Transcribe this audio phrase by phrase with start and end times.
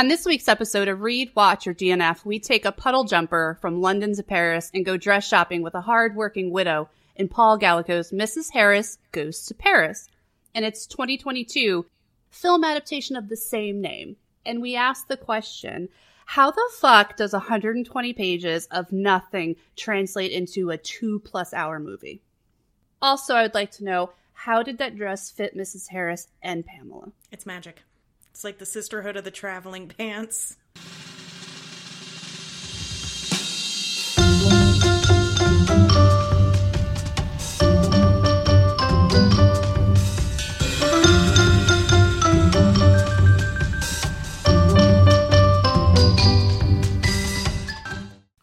[0.00, 3.82] On this week's episode of Read, Watch, or DNF, we take a puddle jumper from
[3.82, 8.50] London to Paris and go dress shopping with a hard-working widow in Paul Gallico's Mrs.
[8.50, 10.08] Harris Goes to Paris.
[10.54, 11.84] And it's 2022
[12.30, 14.16] film adaptation of the same name.
[14.46, 15.90] And we ask the question,
[16.24, 22.22] how the fuck does 120 pages of nothing translate into a two plus hour movie?
[23.02, 25.90] Also, I would like to know, how did that dress fit Mrs.
[25.90, 27.12] Harris and Pamela?
[27.30, 27.82] It's magic.
[28.30, 30.56] It's like the sisterhood of the traveling pants.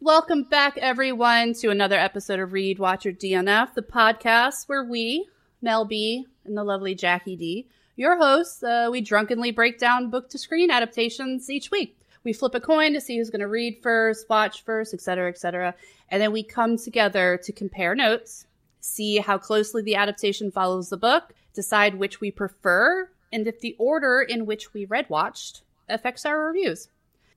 [0.02, 5.28] Welcome back, everyone, to another episode of Read, Watch, or DNF, the podcast where we,
[5.62, 10.30] Mel B, and the lovely Jackie D, your hosts, uh, we drunkenly break down book
[10.30, 12.00] to screen adaptations each week.
[12.24, 15.76] We flip a coin to see who's going to read first, watch first, etc., etc.,
[16.10, 18.46] and then we come together to compare notes,
[18.80, 23.76] see how closely the adaptation follows the book, decide which we prefer, and if the
[23.78, 26.90] order in which we read watched affects our reviews.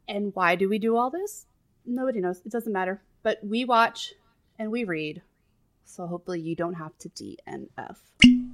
[0.06, 1.46] And why do we do all this?
[1.86, 2.42] Nobody knows.
[2.44, 3.00] It doesn't matter.
[3.22, 4.14] But we watch
[4.58, 5.22] and we read.
[5.84, 8.49] So hopefully you don't have to DNF.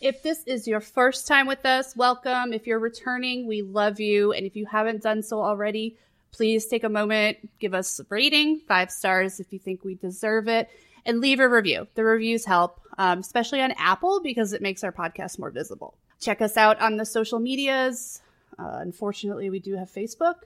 [0.00, 2.52] If this is your first time with us, welcome.
[2.52, 4.32] If you're returning, we love you.
[4.32, 5.96] And if you haven't done so already,
[6.30, 10.46] please take a moment, give us a rating, five stars if you think we deserve
[10.46, 10.70] it,
[11.04, 11.88] and leave a review.
[11.96, 15.94] The reviews help, um, especially on Apple because it makes our podcast more visible.
[16.20, 18.22] Check us out on the social medias.
[18.56, 20.36] Uh, unfortunately, we do have Facebook.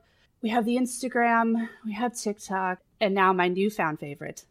[0.40, 1.68] We have the Instagram.
[1.84, 2.78] We have TikTok.
[3.02, 4.46] And now my newfound favorite,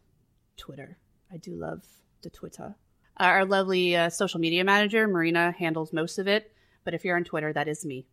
[0.56, 0.96] Twitter.
[1.32, 1.84] I do love
[2.22, 2.76] the Twitter.
[3.18, 6.52] Uh, our lovely uh, social media manager, Marina, handles most of it.
[6.84, 8.06] But if you're on Twitter, that is me.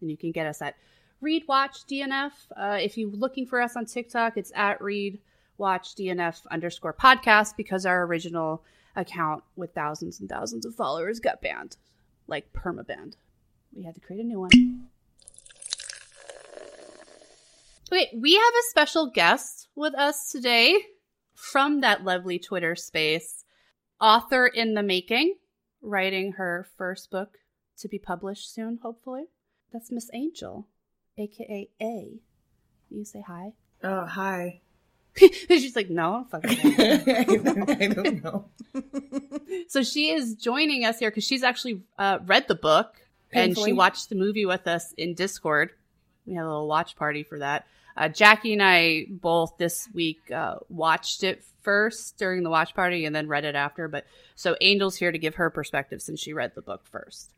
[0.00, 0.76] And you can get us at
[1.20, 2.32] Read Watch DNF.
[2.56, 5.20] Uh, if you're looking for us on TikTok, it's at Read
[5.56, 8.62] Watch DNF underscore podcast because our original
[8.96, 11.76] account with thousands and thousands of followers got banned,
[12.26, 13.16] like permabanned.
[13.74, 14.50] We had to create a new one.
[17.90, 20.78] Wait, we have a special guest with us today
[21.34, 23.44] from that lovely Twitter space.
[24.00, 25.36] Author in the making,
[25.82, 27.38] writing her first book
[27.78, 29.24] to be published soon, hopefully.
[29.72, 30.66] That's Miss Angel,
[31.16, 32.20] aka A.
[32.90, 33.52] You say hi.
[33.82, 34.60] Oh, hi.
[35.16, 38.44] She's like, no, fuck I don't, I don't know.
[39.68, 43.72] So she is joining us here because she's actually uh, read the book and she
[43.72, 45.72] watched the movie with us in Discord.
[46.26, 47.66] We had a little watch party for that.
[47.98, 53.04] Uh, Jackie and I both this week uh, watched it first during the watch party
[53.04, 53.88] and then read it after.
[53.88, 57.32] But so Angel's here to give her perspective since she read the book first.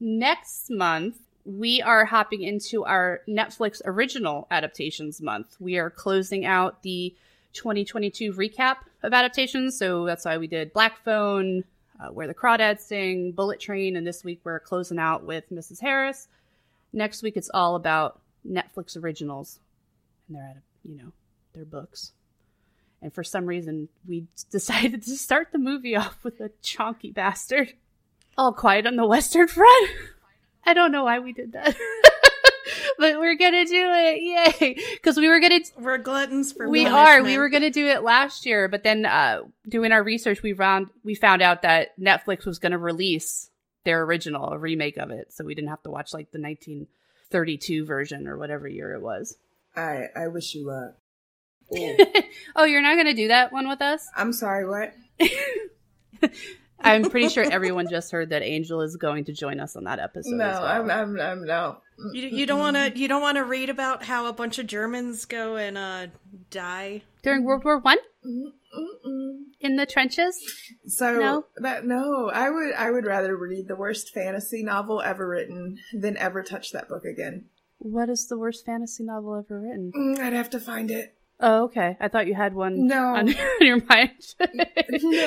[0.00, 5.56] Next month, we are hopping into our Netflix original adaptations month.
[5.60, 7.14] We are closing out the
[7.52, 9.76] 2022 recap of adaptations.
[9.78, 11.64] So that's why we did Black Phone,
[12.00, 15.80] uh, Where the Crawdads Sing, Bullet Train, and this week we're closing out with Mrs.
[15.80, 16.28] Harris.
[16.94, 19.58] Next week it's all about Netflix originals,
[20.28, 21.12] and they're at you know
[21.54, 22.12] their books.
[23.00, 27.74] And for some reason, we decided to start the movie off with a chonky bastard.
[28.36, 29.90] All quiet on the Western Front.
[30.64, 31.76] I don't know why we did that.
[32.98, 34.60] but we're gonna do it.
[34.60, 34.76] Yay.
[34.94, 37.22] Because we were gonna We're gluttons for we are.
[37.22, 40.52] We were going to do it last year, but then uh, doing our research, we
[40.52, 43.50] found we found out that Netflix was going to release
[43.84, 47.86] their original, a remake of it, so we didn't have to watch like the 1932
[47.86, 49.36] version or whatever year it was.
[49.76, 50.94] I I wish you luck.
[52.56, 54.06] Oh, you're not going to do that one with us?
[54.16, 54.94] I'm sorry, what?
[56.80, 59.98] I'm pretty sure everyone just heard that Angel is going to join us on that
[59.98, 60.36] episode.
[60.36, 60.64] No, as well.
[60.66, 61.78] I'm I'm I'm no.
[62.14, 62.96] You, you don't want to.
[62.98, 66.06] You don't want to read about how a bunch of Germans go and uh,
[66.50, 67.02] die.
[67.22, 67.98] during World War One
[69.60, 70.38] in the trenches.
[70.86, 71.44] So No?
[71.56, 76.16] that no, I would I would rather read the worst fantasy novel ever written than
[76.16, 77.46] ever touch that book again.
[77.78, 79.92] What is the worst fantasy novel ever written?
[79.94, 81.14] Mm, I'd have to find it.
[81.40, 81.96] Oh, okay.
[82.00, 83.14] I thought you had one No.
[83.16, 84.10] on your mind.
[84.52, 84.64] No.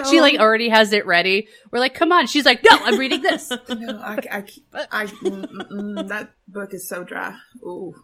[0.09, 1.48] She like already has it ready.
[1.71, 2.27] We're like, come on.
[2.27, 3.50] She's like, no, I'm reading this.
[3.69, 7.38] No, I I, I mm, mm, mm, that book is so dry.
[7.63, 7.95] Ooh.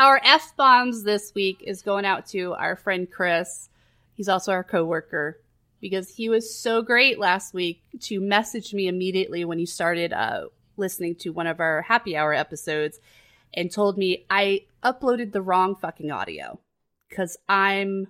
[0.00, 3.68] our F bombs this week is going out to our friend Chris.
[4.14, 5.38] He's also our coworker
[5.80, 10.46] because he was so great last week to message me immediately when he started uh,
[10.76, 12.98] listening to one of our happy hour episodes
[13.54, 16.60] and told me I uploaded the wrong fucking audio
[17.08, 18.08] because I'm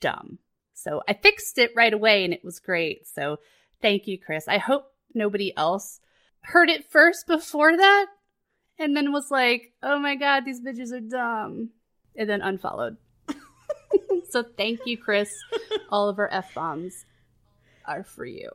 [0.00, 0.38] dumb.
[0.74, 3.06] So I fixed it right away and it was great.
[3.06, 3.38] So
[3.80, 4.48] thank you, Chris.
[4.48, 6.00] I hope nobody else
[6.40, 8.06] heard it first before that
[8.78, 11.70] and then was like, oh my god, these bitches are dumb.
[12.14, 12.98] And then unfollowed.
[14.30, 15.32] so thank you, Chris.
[15.88, 17.06] All of our F bombs
[17.86, 18.50] are for you.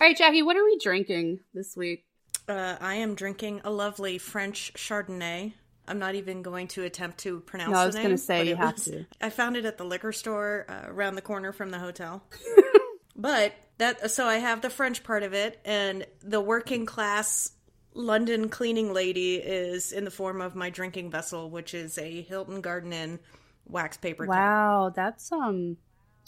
[0.00, 2.04] All right, Jackie, what are we drinking this week?
[2.48, 5.54] Uh, I am drinking a lovely French Chardonnay.
[5.88, 7.72] I'm not even going to attempt to pronounce.
[7.72, 9.06] No, I was gonna say you have was- to.
[9.20, 12.22] I found it at the liquor store uh, around the corner from the hotel.
[13.16, 17.50] but that so I have the French part of it, and the working class
[17.92, 22.60] London cleaning lady is in the form of my drinking vessel, which is a Hilton
[22.60, 23.18] Garden Inn
[23.66, 24.36] wax paper cup.
[24.36, 25.76] Wow, that's um,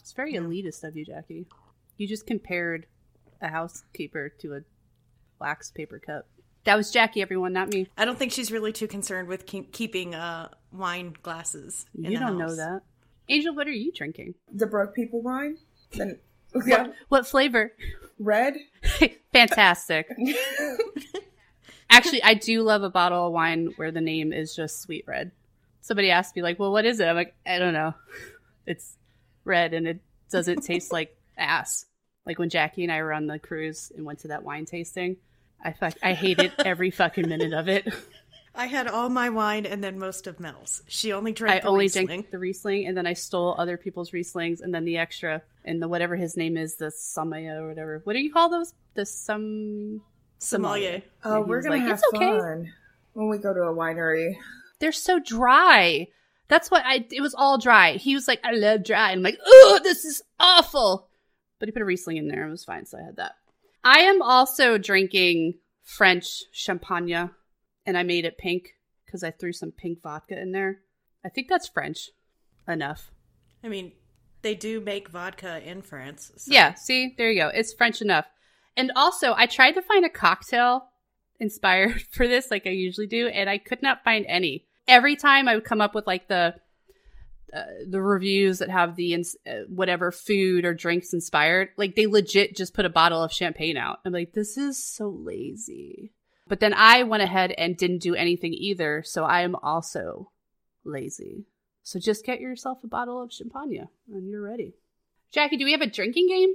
[0.01, 1.47] it's very elitist of you, Jackie.
[1.99, 2.87] You just compared
[3.41, 4.61] a housekeeper to a
[5.41, 6.27] wax paper cup.
[6.65, 7.89] That was Jackie, everyone, not me.
[7.97, 11.87] I don't think she's really too concerned with keep, keeping uh, wine glasses.
[11.97, 12.83] In You the don't know that.
[13.29, 14.35] Angel, what are you drinking?
[14.53, 15.57] The broke people wine.
[15.93, 16.19] Then
[16.67, 17.73] yeah, What flavor?
[18.19, 18.57] red.
[19.33, 20.09] Fantastic.
[21.91, 25.33] Actually, I do love a bottle of wine where the name is just sweet red.
[25.81, 27.07] Somebody asked me, like, well, what is it?
[27.07, 27.95] I'm like, I don't know.
[28.67, 28.97] It's
[29.45, 30.01] red and it
[30.31, 31.87] doesn't taste like ass.
[32.31, 35.17] Like when Jackie and I were on the cruise and went to that wine tasting,
[35.61, 37.93] I fuck, I hated every fucking minute of it.
[38.55, 40.83] I had all my wine and then most of Mel's.
[40.87, 42.07] She only drank I the only Riesling.
[42.07, 45.83] drank the Riesling and then I stole other people's Rieslings and then the extra and
[45.83, 48.01] the whatever his name is, the Samaya or whatever.
[48.05, 48.75] What do you call those?
[48.95, 50.03] The some
[50.39, 51.03] Sommelier.
[51.25, 52.73] Oh, And we're gonna like, have "It's okay." fun
[53.15, 54.37] when we go to a winery.
[54.79, 56.07] they're so dry.
[56.49, 57.05] That's what I.
[57.11, 57.93] It was all dry.
[57.95, 61.09] He was like, "I love dry," and I'm like, "Oh, this is awful."
[61.61, 62.41] But he put a Riesling in there.
[62.43, 63.37] and It was fine, so I had that.
[63.85, 65.55] I am also drinking
[65.85, 67.31] French champagne,
[67.87, 68.71] and I made it pink
[69.07, 70.81] because I threw some pink vodka in there.
[71.25, 72.09] I think that's French
[72.67, 73.11] enough.
[73.63, 73.93] I mean,
[74.43, 76.33] they do make vodka in France.
[76.37, 77.49] so- Yeah, see, there you go.
[77.49, 78.27] It's French enough.
[78.77, 80.87] And also, I tried to find a cocktail
[81.39, 84.65] inspired for this, like I usually do, and I could not find any.
[84.89, 86.55] Every time I would come up with like the
[87.55, 92.07] uh, the reviews that have the ins- uh, whatever food or drinks inspired, like they
[92.07, 94.01] legit just put a bottle of champagne out.
[94.05, 96.13] I'm like, this is so lazy.
[96.49, 100.31] But then I went ahead and didn't do anything either, so I am also
[100.85, 101.47] lazy.
[101.83, 104.75] So just get yourself a bottle of champagne and you're ready.
[105.33, 106.55] Jackie, do we have a drinking game?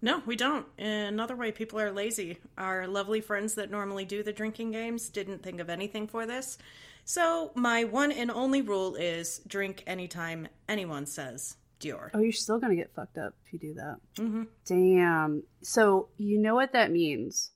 [0.00, 0.66] No, we don't.
[0.78, 2.38] Another way people are lazy.
[2.58, 6.58] Our lovely friends that normally do the drinking games didn't think of anything for this.
[7.04, 12.10] So, my one and only rule is drink anytime anyone says Dior.
[12.14, 13.96] Oh, you're still gonna get fucked up if you do that.
[14.16, 15.42] hmm Damn.
[15.62, 17.50] So you know what that means?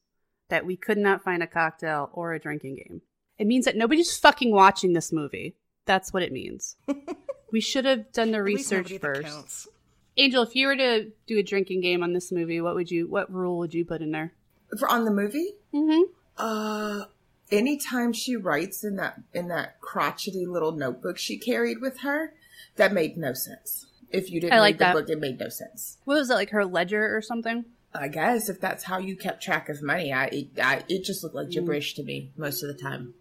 [0.49, 3.03] That we could not find a cocktail or a drinking game.
[3.39, 5.57] It means that nobody's fucking watching this movie.
[5.87, 6.77] That's what it means.
[7.53, 9.69] we should have done the At research first.
[10.17, 13.07] Angel, if you were to do a drinking game on this movie, what would you?
[13.09, 14.33] What rule would you put in there?
[14.79, 16.03] For on the movie, Mm-hmm.
[16.39, 17.05] uh,
[17.51, 22.33] anytime she writes in that in that crotchety little notebook she carried with her,
[22.77, 23.87] that made no sense.
[24.11, 24.95] If you didn't I like read the that.
[24.95, 25.99] book, it made no sense.
[26.05, 26.51] What was it like?
[26.51, 27.65] Her ledger or something?
[27.95, 31.23] I guess if that's how you kept track of money, I it, I, it just
[31.23, 33.15] looked like gibberish to me most of the time.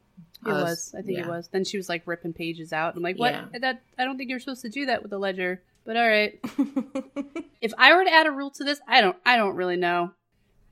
[0.45, 0.93] It I was.
[0.97, 1.47] I think it was.
[1.47, 2.95] Then she was like ripping pages out.
[2.95, 3.33] I'm like, what?
[3.33, 3.59] Yeah.
[3.59, 5.61] That I don't think you're supposed to do that with a ledger.
[5.85, 6.39] But all right.
[7.61, 9.17] if I were to add a rule to this, I don't.
[9.25, 10.11] I don't really know.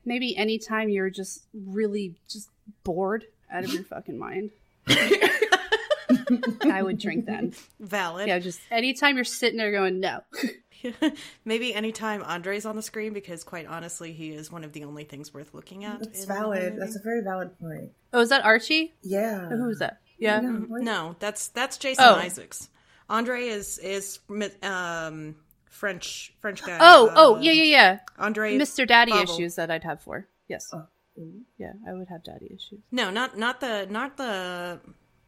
[0.04, 2.50] Maybe anytime you're just really just
[2.82, 4.50] bored out of your fucking mind,
[4.88, 7.54] I would drink then.
[7.80, 8.28] Valid.
[8.28, 10.20] Yeah, just anytime you're sitting there going no.
[11.46, 15.04] Maybe anytime Andre's on the screen, because quite honestly, he is one of the only
[15.04, 15.98] things worth looking at.
[16.00, 16.76] That's in the whole valid.
[16.78, 17.90] That's a very valid point.
[18.12, 18.92] Oh, is that Archie?
[19.02, 19.48] Yeah.
[19.48, 20.00] Who is that?
[20.18, 20.42] Yeah.
[20.42, 22.14] Yeah, what- No, that's that's Jason Oh.
[22.16, 22.68] Isaacs.
[23.08, 24.18] Andre is is
[24.62, 25.36] um
[25.70, 26.78] French French guy.
[26.80, 27.98] Oh, uh, oh, yeah, yeah, yeah.
[28.18, 28.86] Andre Mr.
[28.86, 29.34] Daddy Fauvel.
[29.34, 30.26] issues that I'd have for.
[30.48, 30.68] Yes.
[30.72, 30.86] Oh.
[31.18, 31.42] Mm.
[31.58, 32.80] Yeah, I would have daddy issues.
[32.90, 34.80] No, not not the not the.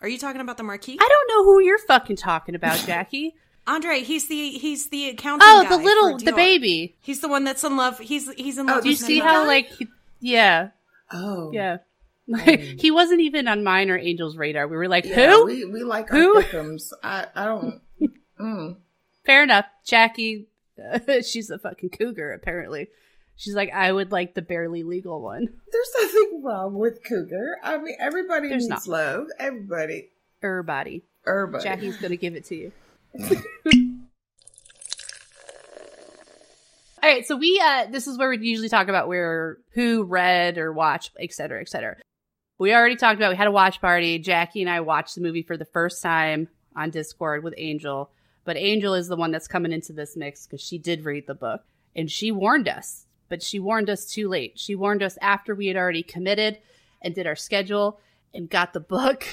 [0.02, 0.98] Are you talking about the Marquis?
[1.00, 3.34] I don't know who you're fucking talking about, Jackie.
[3.68, 5.46] Andre, he's the he's the accounting.
[5.48, 6.96] oh, guy the little, the baby.
[7.00, 7.98] He's the one that's in love.
[7.98, 8.82] He's he's in Oh, love.
[8.84, 9.34] Do you see Manuel.
[9.42, 9.88] how, like, he,
[10.20, 10.68] yeah,
[11.12, 11.50] Oh.
[11.52, 11.78] yeah.
[12.44, 14.66] he wasn't even on mine or Angel's radar.
[14.68, 15.46] We were like, Yeah, who?
[15.46, 16.34] We, we like Who?
[16.36, 16.92] our victims.
[17.02, 17.80] I, I don't.
[18.40, 18.76] Mm.
[19.24, 19.64] Fair enough.
[19.84, 20.46] Jackie,
[21.24, 22.88] she's a fucking cougar, apparently.
[23.36, 25.46] She's like, I would like the barely legal one.
[25.72, 27.58] There's nothing wrong with cougar.
[27.62, 28.92] I mean, everybody There's needs not.
[28.92, 29.26] love.
[29.38, 30.08] Everybody.
[30.42, 31.04] Everybody.
[31.26, 31.64] Everybody.
[31.64, 32.72] Jackie's gonna give it to you.
[37.02, 40.58] All right, so we uh this is where we usually talk about where who read
[40.58, 41.96] or watched, et cetera, et cetera.
[42.58, 44.18] We already talked about we had a watch party.
[44.18, 48.10] Jackie and I watched the movie for the first time on Discord with Angel,
[48.44, 51.34] but Angel is the one that's coming into this mix because she did read the
[51.34, 51.62] book.
[51.94, 54.58] And she warned us, but she warned us too late.
[54.58, 56.58] She warned us after we had already committed
[57.02, 58.00] and did our schedule
[58.34, 59.26] and got the book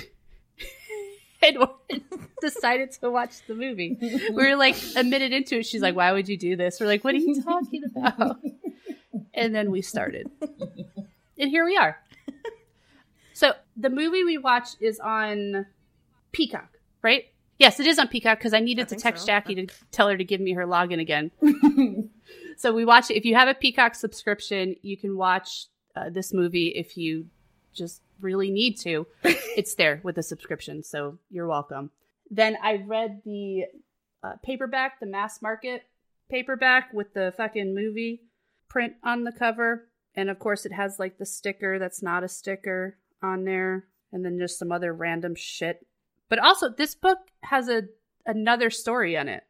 [1.42, 1.58] and
[2.42, 3.98] decided to watch the movie.
[4.02, 5.66] We were like a minute into it.
[5.66, 6.80] She's like, Why would you do this?
[6.80, 8.40] We're like, What are you talking about?
[9.34, 10.30] And then we started.
[11.38, 11.98] And here we are.
[13.34, 15.66] So the movie we watched is on
[16.32, 17.26] Peacock, right?
[17.58, 19.28] Yes, it is on Peacock because I needed I to text so.
[19.28, 21.32] Jackie to tell her to give me her login again.
[22.58, 23.18] so we watch it.
[23.18, 27.28] If you have a Peacock subscription, you can watch uh, this movie if you
[27.74, 29.08] just really need to.
[29.24, 31.92] it's there with a subscription, so you're welcome.
[32.30, 33.66] Then I read the
[34.24, 35.84] uh, paperback, the mass market
[36.30, 38.22] paperback with the fucking movie
[38.70, 39.88] print on the cover.
[40.16, 44.24] And of course, it has like the sticker that's not a sticker on there, and
[44.24, 45.86] then just some other random shit.
[46.30, 47.84] But also, this book has a
[48.26, 49.44] another story in it.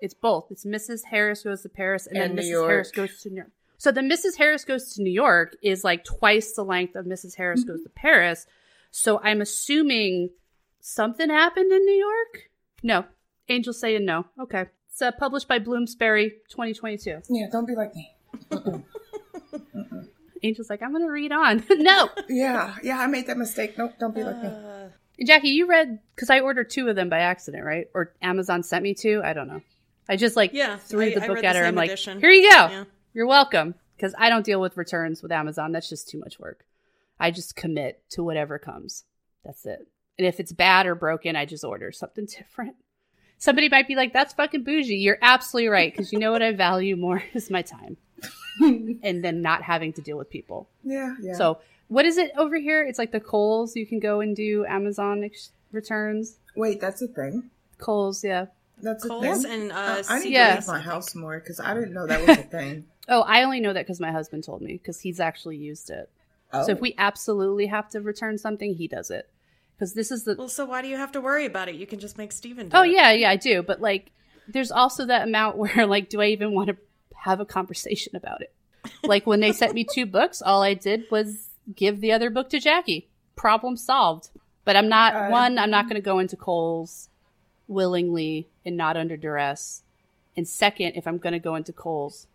[0.00, 0.46] It's both.
[0.50, 1.04] It's Mrs.
[1.04, 2.50] Harris goes to Paris, and, And then New Mrs.
[2.50, 2.70] York.
[2.70, 3.50] Harris goes to New York.
[3.78, 4.36] So the Mrs.
[4.38, 7.36] Harris goes to New York is like twice the length of Mrs.
[7.36, 8.46] Harris goes to Paris.
[8.90, 10.30] So I'm assuming
[10.80, 12.50] something happened in New York.
[12.82, 13.04] No,
[13.48, 14.26] Angel's saying no.
[14.40, 17.22] Okay, it's uh, published by Bloomsbury, 2022.
[17.28, 18.14] Yeah, don't be like me.
[20.42, 21.64] Angel's like, I'm gonna read on.
[21.70, 23.76] no, Yeah, yeah, I made that mistake.
[23.76, 24.48] Nope, don't be like me.
[25.24, 27.88] Jackie, you read because I ordered two of them by accident, right?
[27.94, 29.22] Or Amazon sent me two.
[29.24, 29.62] I don't know.
[30.08, 31.64] I just like Yeah, threw I- the I book read at the her.
[31.64, 32.20] same I'm like, edition.
[32.20, 32.56] here you go.
[32.68, 32.84] Yeah.
[33.14, 33.74] You're welcome.
[33.96, 35.72] Because I don't deal with returns with Amazon.
[35.72, 36.66] That's just too much work.
[37.18, 39.04] I just commit to whatever comes.
[39.42, 39.86] That's it.
[40.18, 42.76] And if it's bad or broken, I just order something different.
[43.38, 44.96] Somebody might be like, that's fucking bougie.
[44.96, 45.92] You're absolutely right.
[45.92, 47.96] Because you know what I value more is my time.
[48.60, 50.68] and then not having to deal with people.
[50.84, 51.34] Yeah, yeah.
[51.34, 51.58] So,
[51.88, 52.82] what is it over here?
[52.84, 53.76] It's like the Kohl's.
[53.76, 56.36] You can go and do Amazon ex- returns.
[56.54, 57.50] wait, that's a thing.
[57.78, 58.46] Kohl's, yeah.
[58.82, 59.62] That's a Kohl's thing.
[59.62, 60.50] and uh, Uh, I need Yeah.
[60.50, 62.86] to leave my house more because I didn't know that was a thing.
[63.08, 66.10] Oh, I only know that because my husband told me because he's actually used it.
[66.52, 66.64] Oh.
[66.64, 69.28] So if we absolutely have to return something, he does it.
[69.76, 70.34] Because this is the.
[70.36, 71.74] Well, so why do you have to worry about it?
[71.74, 72.90] You can just make Steven do oh, it.
[72.92, 73.62] yeah, yeah, I do.
[73.62, 74.10] But like,
[74.48, 76.76] there's also that amount where, like, do I even want to
[77.14, 78.52] have a conversation about it?
[79.04, 82.48] Like, when they sent me two books, all I did was give the other book
[82.50, 83.08] to Jackie.
[83.34, 84.30] Problem solved.
[84.64, 87.08] But I'm not, Uh, one, I'm not going to go into Kohl's
[87.68, 89.82] willingly and not under duress.
[90.36, 92.26] And second, if I'm going to go into Kohl's,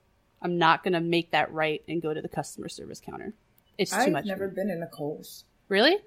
[0.41, 3.33] I'm not going to make that right and go to the customer service counter.
[3.77, 4.05] It's too much.
[4.07, 4.23] I've much.
[4.23, 5.43] for never been in a Kohl's.
[5.69, 5.97] Really?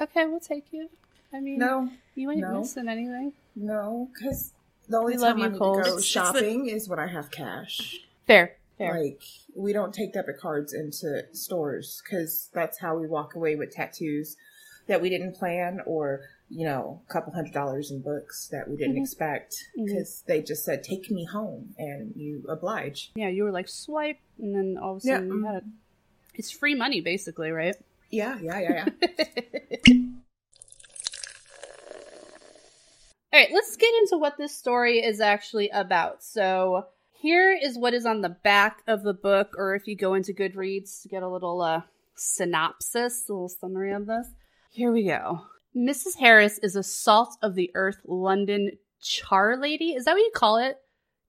[0.00, 0.88] Okay, we'll take you.
[1.32, 2.60] I mean, No, you ain't no.
[2.60, 3.32] missing anything.
[3.56, 4.52] no, because
[4.88, 5.76] the only We love time you, I need Kohl's.
[5.78, 8.00] to go it's the- shopping is when I have cash.
[8.26, 8.56] Fair.
[8.80, 8.98] Fair.
[8.98, 9.22] Like
[9.54, 14.36] we don't take debit cards into stores because that's how we walk away with tattoos
[14.86, 18.78] that we didn't plan, or you know, a couple hundred dollars in books that we
[18.78, 19.02] didn't Mhm.
[19.02, 23.12] expect because they just said, "Take me home," and you oblige.
[23.14, 25.64] Yeah, you were like swipe, and then all of a Yeah, sudden you had it.
[26.34, 27.76] It's free money, basically, right?
[28.08, 29.76] Yeah, yeah, yeah, yeah.
[33.32, 36.22] All right, let's get into what this story is actually about.
[36.24, 36.86] So,
[37.20, 40.32] here is what is on the back of the book, or if you go into
[40.32, 41.82] Goodreads to get a little uh,
[42.14, 44.28] synopsis, a little summary of this.
[44.70, 45.42] Here we go.
[45.76, 46.18] Mrs.
[46.18, 49.90] Harris is a salt of the earth London char lady.
[49.90, 50.78] Is that what you call it?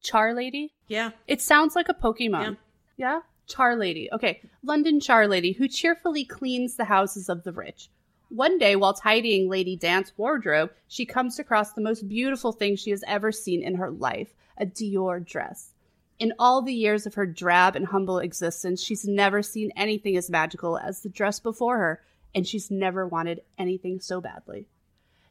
[0.01, 0.73] Char lady?
[0.87, 1.11] Yeah.
[1.27, 2.57] It sounds like a Pokemon.
[2.97, 3.21] Yeah.
[3.47, 4.09] Char Lady.
[4.13, 4.41] Okay.
[4.63, 7.89] London Char Lady, who cheerfully cleans the houses of the rich.
[8.29, 12.91] One day, while tidying Lady Dant's wardrobe, she comes across the most beautiful thing she
[12.91, 15.73] has ever seen in her life a Dior dress.
[16.21, 20.29] In all the years of her drab and humble existence, she's never seen anything as
[20.29, 22.03] magical as the dress before her,
[22.35, 24.67] and she's never wanted anything so badly.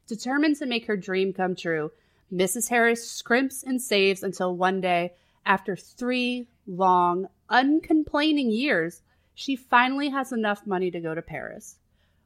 [0.08, 1.92] Determined to make her dream come true,
[2.32, 2.70] Mrs.
[2.70, 5.12] Harris scrimps and saves until one day,
[5.46, 11.76] after three long, uncomplaining years, she finally has enough money to go to Paris.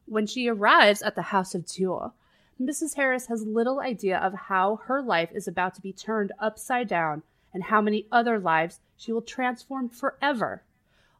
[0.07, 2.13] When she arrives at the House of Dior,
[2.59, 2.95] Mrs.
[2.95, 7.21] Harris has little idea of how her life is about to be turned upside down
[7.55, 10.61] and how many other lives she will transform forever.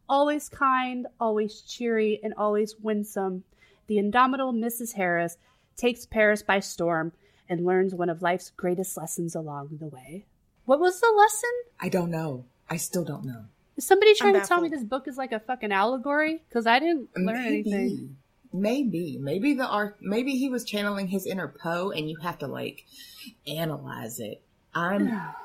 [0.08, 3.46] Always kind, always cheery, and always winsome,
[3.88, 4.94] the indomitable Mrs.
[4.94, 5.38] Harris
[5.77, 7.13] takes Paris by storm
[7.48, 10.25] and learns one of life's greatest lessons along the way.
[10.65, 11.50] What was the lesson?
[11.80, 12.46] I don't know.
[12.70, 13.46] I still don't know.
[13.77, 16.44] Is somebody trying to tell me this book is like a fucking allegory?
[16.50, 18.18] Because I didn't learn maybe, anything.
[18.51, 19.98] maybe, maybe the art.
[20.01, 22.86] Maybe he was channeling his inner Poe, and you have to like
[23.48, 24.42] analyze it.
[24.74, 25.22] I'm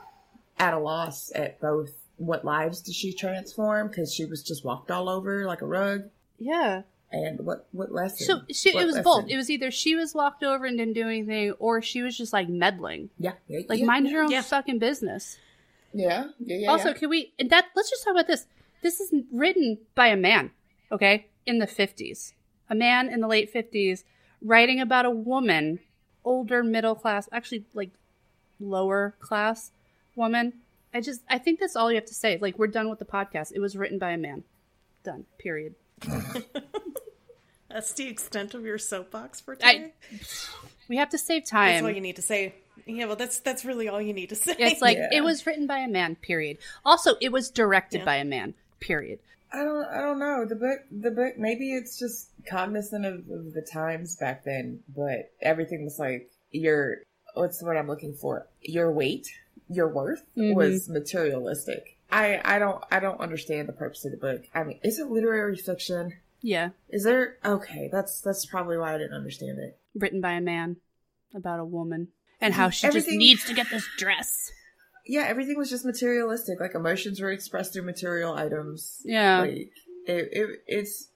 [0.61, 1.91] at a loss at both.
[2.17, 3.89] What lives did she transform?
[3.89, 6.11] Because she was just walked all over like a rug.
[6.39, 6.83] Yeah.
[7.11, 8.27] And what what lesson?
[8.27, 9.05] So she, What it was lesson?
[9.23, 9.31] both.
[9.31, 12.33] It was either she was walked over and didn't do anything, or she was just
[12.33, 13.09] like meddling.
[13.19, 14.13] yeah, yeah, Like yeah, mind yeah.
[14.13, 15.39] your own fucking business.
[15.93, 16.71] Yeah, yeah, yeah.
[16.71, 18.47] also, can we and that let's just talk about this.
[18.83, 20.53] This is written by a man,
[20.93, 21.27] okay?
[21.47, 22.33] In the 50s.
[22.69, 24.05] A man in the late 50s
[24.41, 25.81] writing about a woman,
[26.25, 27.91] older middle class, actually like
[28.61, 29.73] lower class
[30.17, 30.55] woman.
[30.93, 32.39] I just I think that's all you have to say.
[32.41, 33.53] Like we're done with the podcast.
[33.55, 34.45] It was written by a man.
[35.05, 35.25] Done.
[35.39, 35.75] Period.
[37.69, 39.93] That's the extent of your soapbox for I- today.
[40.89, 41.73] We have to save time.
[41.75, 42.55] that's all you need to say.
[42.85, 44.57] Yeah, well, that's that's really all you need to say.
[44.59, 45.11] It's like Yeah.
[45.13, 46.59] it was written by a man, period.
[46.85, 48.05] Also, it was directed Yeah.
[48.07, 49.21] by a man, period.
[49.53, 49.85] I don't.
[49.85, 50.45] I don't know.
[50.45, 50.81] The book.
[50.91, 51.39] The book.
[51.39, 56.99] Maybe it's just cognizant of, of the times back then, but everything was like your.
[57.35, 58.49] What's the word I'm looking for?
[58.63, 59.29] Your weight,
[59.71, 60.55] your worth Mhm.
[60.55, 61.97] was materialistic.
[62.11, 62.41] I.
[62.45, 62.83] I don't.
[62.91, 64.43] I don't understand the purpose of the book.
[64.55, 66.15] I mean, is it literary fiction?
[66.43, 66.71] Yeah.
[66.89, 67.37] Is there?
[67.45, 69.79] Okay, that's that's probably why I didn't understand it.
[69.95, 70.77] Written by a man
[71.35, 72.09] about a woman
[72.41, 74.51] and how she just needs to get this dress.
[75.07, 76.59] Yeah, everything was just materialistic.
[76.61, 79.01] Like emotions were expressed through material items.
[79.05, 79.41] Yeah.
[79.41, 79.71] Like
[80.07, 81.09] it, it, it's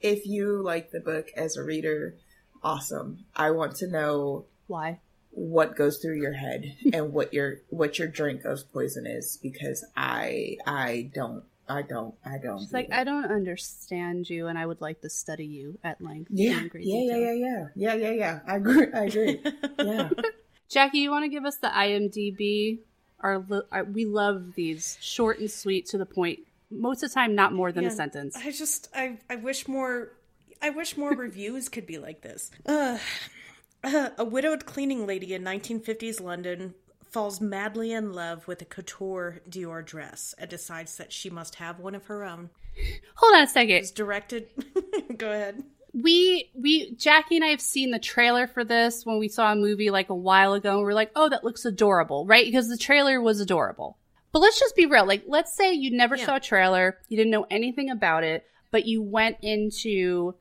[0.00, 2.16] if you like the book as a reader,
[2.62, 3.24] awesome.
[3.34, 5.00] I want to know Why?
[5.36, 9.84] What goes through your head and what your what your drink of poison is because
[9.94, 12.60] I I don't I don't I don't.
[12.60, 16.00] She's like, do I don't understand you, and I would like to study you at
[16.00, 16.30] length.
[16.32, 18.38] yeah in yeah yeah yeah yeah yeah yeah yeah.
[18.46, 18.86] I agree.
[18.94, 19.42] I agree.
[19.78, 20.08] yeah.
[20.70, 22.78] Jackie, you want to give us the IMDb?
[23.20, 26.40] Our, our we love these short and sweet to the point.
[26.70, 28.36] Most of the time, not more than a sentence.
[28.36, 30.12] I just I I wish more
[30.62, 32.50] I wish more reviews could be like this.
[32.64, 32.98] Uh,
[33.84, 36.74] a widowed cleaning lady in 1950s London
[37.10, 41.78] falls madly in love with a couture Dior dress and decides that she must have
[41.78, 42.50] one of her own.
[43.14, 43.76] Hold on a second.
[43.76, 44.48] It's directed.
[45.16, 45.62] Go ahead.
[45.94, 49.56] we we Jackie and I have seen the trailer for this when we saw a
[49.56, 52.44] movie like a while ago and we are like, "Oh, that looks adorable." Right?
[52.44, 53.96] Because the trailer was adorable.
[54.32, 55.06] But let's just be real.
[55.06, 56.26] Like let's say you never Yeah.
[56.26, 60.34] saw a trailer, you didn't know anything about it, but you went into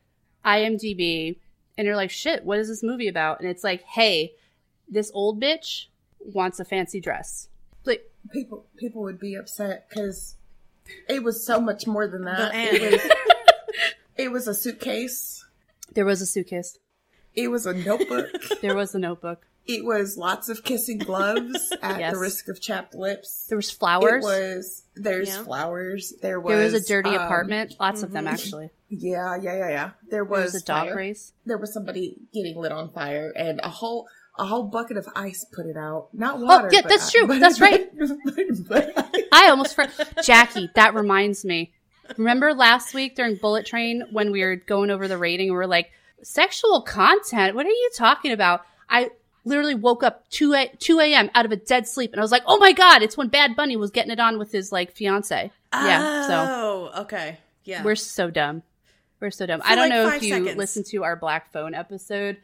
[0.44, 1.38] IMDb
[1.78, 4.34] and you're like, "Shit, what is this movie about?" And it's like, "Hey,
[4.88, 5.86] this old bitch
[6.20, 7.50] wants a fancy dress."
[7.86, 10.36] Like People people would be upset because
[11.08, 12.52] it was so much more than that.
[12.56, 13.12] It was,
[14.18, 15.46] it was a suitcase.
[15.94, 16.80] there was a suitcase.
[17.36, 18.28] It was a notebook.
[18.62, 19.46] There was a notebook.
[19.68, 22.14] It was lots of kissing gloves at Yes.
[22.14, 23.48] the risk of chapped lips.
[23.50, 24.24] There was flowers.
[24.24, 25.44] It was there's Yeah.
[25.44, 26.14] flowers.
[26.22, 27.76] There was there was a dirty um, apartment.
[27.80, 28.70] Lots of them actually.
[28.90, 29.90] Yeah, yeah, yeah, yeah.
[30.10, 30.96] There There was, was a dog fire.
[30.96, 31.34] race.
[31.46, 35.46] There was somebody getting lit on fire, and a whole a whole bucket of ice
[35.52, 36.10] put it out.
[36.14, 36.68] Not water.
[36.68, 37.26] Oh, yeah, that's true.
[37.40, 37.90] That's right.
[39.32, 40.24] I almost forgot.
[40.24, 41.74] Jackie, that reminds me.
[42.18, 45.66] Remember last week during Bullet Train when we were going over the rating we are
[45.68, 45.90] like,
[46.22, 47.56] sexual content?
[47.56, 48.62] What are you talking about?
[48.90, 49.10] I
[49.46, 51.30] literally woke up 2 a, 2 a.m.
[51.36, 53.56] out of a dead sleep and I was like, oh my God, it's when Bad
[53.56, 55.52] Bunny was getting it on with his like fiance.
[55.74, 56.28] Yeah.
[56.28, 57.38] So Oh, okay.
[57.64, 57.84] Yeah.
[57.84, 58.64] we're so dumb.
[59.20, 59.62] We're so dumb.
[59.62, 60.58] For, I don't like, know if you seconds.
[60.58, 62.38] listened to our Black Phone episode,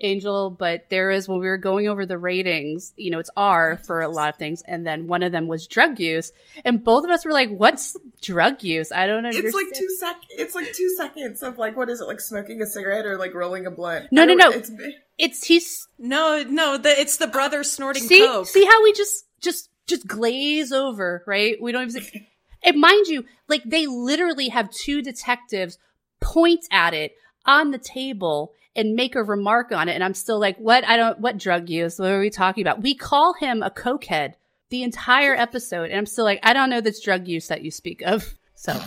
[0.00, 3.78] Angel, but there is when we were going over the ratings, you know, it's R
[3.78, 6.32] for a lot of things, and then one of them was drug use,
[6.64, 8.92] and both of us were like, "What's drug use?
[8.92, 10.16] I don't understand." it's like two sec.
[10.30, 13.34] It's like two seconds of like what is it like smoking a cigarette or like
[13.34, 14.08] rolling a blunt?
[14.12, 14.50] No, no, no.
[14.50, 14.70] It's,
[15.18, 18.46] It's he's no, no, the, it's the brother snorting see coke.
[18.46, 21.56] see how we just just just glaze over, right?
[21.60, 22.02] We don't even.
[22.02, 22.28] Say,
[22.62, 25.78] and mind you, like they literally have two detectives
[26.20, 27.12] point at it
[27.46, 30.86] on the table and make a remark on it, and I'm still like, what?
[30.86, 31.18] I don't.
[31.20, 31.98] What drug use?
[31.98, 32.82] What are we talking about?
[32.82, 34.34] We call him a cokehead
[34.70, 37.70] the entire episode, and I'm still like, I don't know this drug use that you
[37.70, 38.34] speak of.
[38.54, 38.78] So,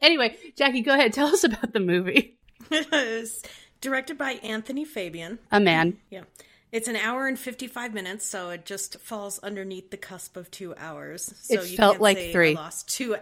[0.00, 1.12] anyway, Jackie, go ahead.
[1.14, 2.38] Tell us about the movie.
[2.70, 3.42] It's
[3.80, 5.38] directed by Anthony Fabian.
[5.50, 5.98] A man.
[6.10, 6.22] Yeah.
[6.70, 10.74] It's an hour and 55 minutes, so it just falls underneath the cusp of two
[10.78, 11.34] hours.
[11.42, 12.56] So It felt can't like three.
[12.56, 13.16] I lost two.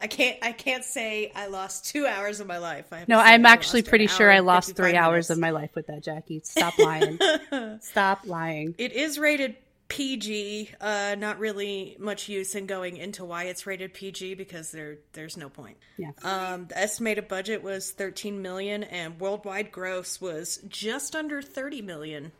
[0.00, 0.38] I can't.
[0.42, 2.92] I can't say I lost two hours of my life.
[2.92, 5.30] I No, I'm actually pretty sure I lost three hours minutes.
[5.30, 6.40] of my life with that, Jackie.
[6.44, 7.18] Stop lying.
[7.80, 8.74] Stop lying.
[8.76, 9.56] It is rated
[9.88, 10.70] PG.
[10.80, 15.36] Uh, not really much use in going into why it's rated PG because there there's
[15.38, 15.78] no point.
[15.96, 16.10] Yeah.
[16.22, 22.32] Um, the estimated budget was 13 million, and worldwide gross was just under 30 million.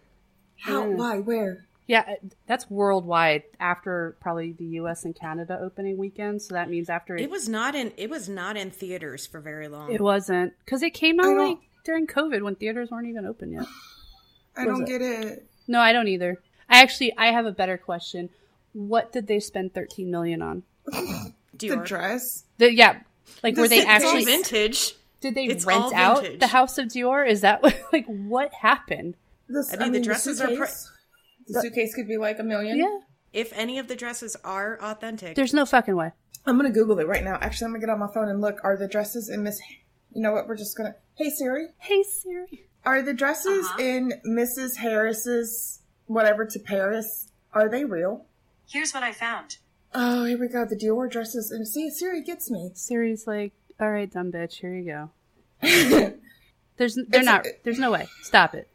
[0.60, 0.84] how?
[0.84, 0.96] Mm.
[0.96, 1.18] Why?
[1.20, 1.66] Where?
[1.86, 2.14] Yeah, uh,
[2.46, 5.04] that's worldwide after probably the U.S.
[5.04, 6.42] and Canada opening weekend.
[6.42, 7.92] So that means after It was not in.
[7.96, 9.92] It was not in theaters for very long.
[9.92, 13.66] it wasn't because it came out like during COVID when theaters weren't even open yet.
[14.56, 14.86] I don't it?
[14.88, 15.46] get it.
[15.68, 16.40] No, I don't either.
[16.68, 18.30] I actually I have a better question.
[18.72, 20.62] What did they spend 13 million on?
[21.58, 21.86] The Dior.
[21.86, 22.44] dress.
[22.58, 23.00] The, yeah,
[23.42, 24.94] like were they It's all actually vintage.
[25.22, 27.26] did they it's rent out the House of Dior?
[27.26, 27.62] Is that
[27.94, 29.14] like what happened?
[29.48, 30.92] This, I mean, the dresses are suitcase,
[31.48, 32.78] the suitcase could be like a million.
[32.78, 32.98] Yeah.
[33.32, 35.36] if any of the dresses are authentic.
[35.36, 36.12] There's no fucking way.
[36.46, 37.38] I'm gonna Google it right now.
[37.40, 38.58] Actually, I'm gonna get on my phone and look.
[38.62, 39.60] Are the dresses in Miss?
[40.12, 40.46] You know what?
[40.48, 40.94] We're just gonna.
[41.16, 42.66] Hey Siri, Hey Siri.
[42.84, 43.82] are the dresses uh-huh.
[43.82, 44.76] in Mrs.
[44.76, 47.28] Harris's whatever to Paris?
[47.52, 48.26] Are they real?
[48.68, 49.56] Here's what I found.
[49.94, 50.64] Oh, here we go.
[50.64, 51.50] The Dior dresses.
[51.50, 52.70] And see, Siri gets me.
[52.74, 55.10] Siri's like, all right, dumb bitch, here you go.
[56.76, 57.46] There's, they're It's- not.
[57.64, 58.06] There's no way.
[58.22, 58.68] Stop it.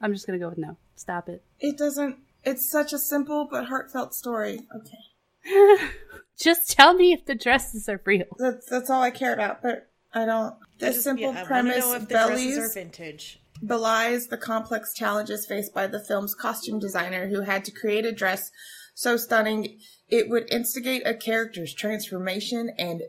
[0.00, 0.76] I'm just gonna go with no.
[0.96, 1.42] Stop it.
[1.60, 2.16] It doesn't.
[2.44, 4.60] It's such a simple but heartfelt story.
[4.74, 5.86] Okay,
[6.40, 8.26] Just tell me if the dresses are real.
[8.38, 9.62] that's that's all I care about.
[9.62, 10.54] But I don't.
[10.78, 13.40] The just- simple yeah, premise know if the dresses are bellies vintage.
[13.64, 18.12] belies the complex challenges faced by the film's costume designer, who had to create a
[18.12, 18.50] dress
[18.94, 19.78] so stunning
[20.08, 23.02] it would instigate a character's transformation and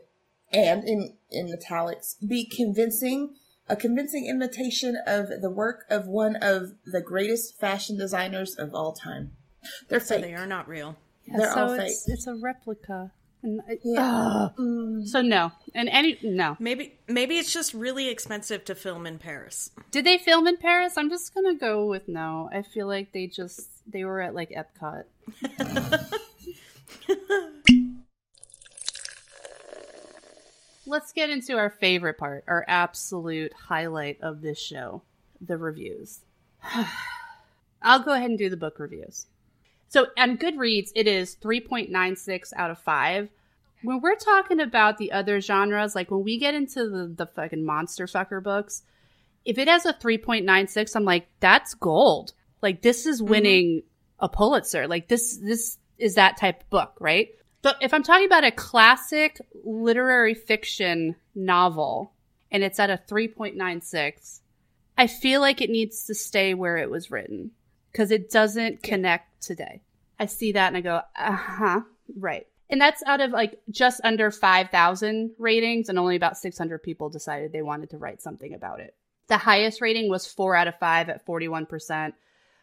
[0.52, 3.34] and in in italics be convincing
[3.68, 8.92] a convincing imitation of the work of one of the greatest fashion designers of all
[8.92, 9.32] time.
[9.88, 10.24] They're So fake.
[10.24, 10.96] they are not real.
[11.26, 12.14] They're so all it's, fake.
[12.14, 13.12] it's a replica.
[13.42, 14.02] And I- Yeah.
[14.02, 14.56] Ugh.
[14.58, 15.06] Mm.
[15.06, 16.56] So no, and any no.
[16.58, 19.70] Maybe maybe it's just really expensive to film in Paris.
[19.92, 20.94] Did they film in Paris?
[20.96, 22.48] I'm just gonna go with no.
[22.52, 25.04] I feel like they just they were at like Epcot.
[30.88, 35.02] Let's get into our favorite part, our absolute highlight of this show,
[35.40, 36.20] the reviews.
[37.82, 39.26] I'll go ahead and do the book reviews.
[39.88, 43.28] So on Goodreads, it is 3.96 out of 5.
[43.82, 47.64] When we're talking about the other genres, like when we get into the, the fucking
[47.64, 48.82] monster fucker books,
[49.48, 53.30] if it has a 3.96 i'm like that's gold like this is mm-hmm.
[53.30, 53.82] winning
[54.20, 57.30] a pulitzer like this this is that type of book right
[57.62, 62.12] but if i'm talking about a classic literary fiction novel
[62.50, 64.40] and it's at a 3.96
[64.96, 67.50] i feel like it needs to stay where it was written
[67.92, 69.82] because it doesn't connect today.
[70.20, 71.80] I see that and i go uh-huh
[72.16, 72.46] right.
[72.70, 77.52] And that's out of like just under 5000 ratings and only about 600 people decided
[77.52, 78.94] they wanted to write something about it.
[79.28, 82.12] The highest rating was four out of five at 41%.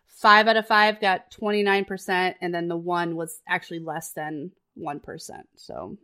[0.07, 5.29] Five out of five got 29%, and then the one was actually less than 1%.
[5.55, 5.97] So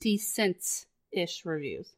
[0.00, 1.94] decent ish reviews.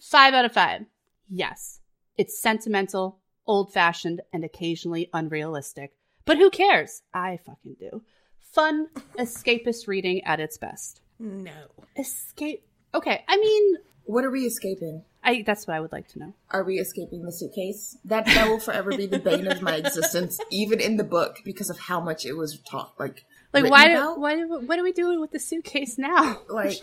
[0.00, 0.82] Five out of five.
[1.28, 1.80] Yes.
[2.16, 5.92] It's sentimental, old fashioned, and occasionally unrealistic.
[6.24, 7.02] But who cares?
[7.14, 8.02] I fucking do.
[8.38, 11.00] Fun, escapist reading at its best.
[11.18, 11.52] No.
[11.98, 12.64] Escape.
[12.94, 15.04] Okay, I mean, What are we escaping?
[15.22, 16.32] I that's what I would like to know.
[16.50, 17.98] Are we escaping the suitcase?
[18.04, 21.68] That that will forever be the bane of my existence, even in the book, because
[21.70, 22.94] of how much it was taught.
[22.98, 23.86] Like, Like why?
[23.90, 24.18] about.
[24.20, 24.34] Why?
[24.36, 26.38] Do what are we doing with the suitcase now?
[26.48, 26.78] Like,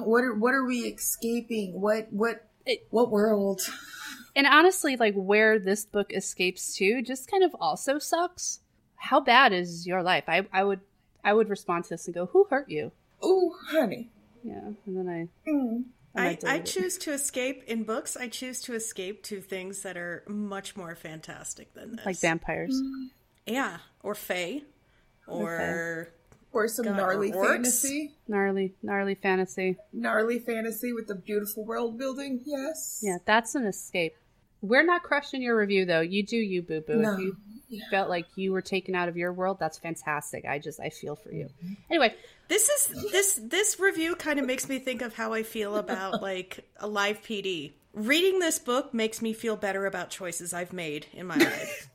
[0.00, 1.80] what are what are we escaping?
[1.80, 3.60] What what It- what world?
[4.36, 8.60] and honestly, like where this book escapes to, just kind of also sucks.
[8.96, 10.24] How bad is your life?
[10.28, 10.80] I I would
[11.24, 12.92] I would respond to this and go, "Who hurt you?"
[13.22, 14.08] Oh, honey.
[14.42, 15.50] Yeah, and then I.
[15.50, 15.84] Mm.
[16.16, 18.16] I, I choose to escape in books.
[18.16, 22.04] I choose to escape to things that are much more fantastic than this.
[22.06, 22.80] like vampires.
[23.46, 24.62] Yeah, or fae,
[25.26, 26.08] or
[26.52, 27.50] Or some God, gnarly or orcs?
[27.52, 28.14] fantasy.
[28.28, 29.76] Gnarly, gnarly fantasy.
[29.92, 32.40] Gnarly fantasy with the beautiful world building.
[32.44, 33.00] Yes.
[33.02, 34.14] Yeah, that's an escape.
[34.62, 36.00] We're not crushing your review though.
[36.00, 36.96] You do you, boo boo.
[36.96, 37.14] No.
[37.14, 37.36] If you
[37.68, 37.84] Yeah.
[37.90, 40.44] felt like you were taken out of your world, that's fantastic.
[40.44, 41.46] I just I feel for you.
[41.46, 41.72] Mm-hmm.
[41.88, 42.14] Anyway,
[42.48, 46.20] this is this this review kind of makes me think of how I feel about
[46.30, 47.72] like a live PD.
[47.94, 51.88] Reading this book makes me feel better about choices I've made in my life.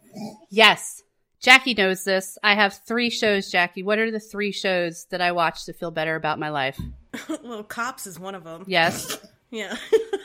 [0.50, 1.04] Yes.
[1.40, 2.38] Jackie knows this.
[2.44, 3.84] I have three shows, Jackie.
[3.84, 6.80] What are the three shows that I watch to feel better about my life?
[7.44, 8.64] well, Cops is one of them.
[8.68, 9.18] Yes.
[9.52, 9.78] Yeah.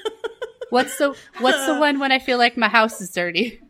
[0.71, 1.79] What's the What's the uh.
[1.79, 3.61] one when I feel like my house is dirty?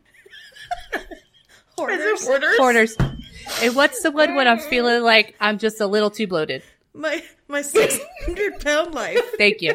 [1.77, 2.27] Hoarders.
[2.27, 2.55] Orders?
[2.57, 2.97] Quarters.
[3.61, 6.63] And what's the one when I'm feeling like I'm just a little too bloated?
[6.93, 9.19] My my six hundred pound life.
[9.37, 9.73] Thank you.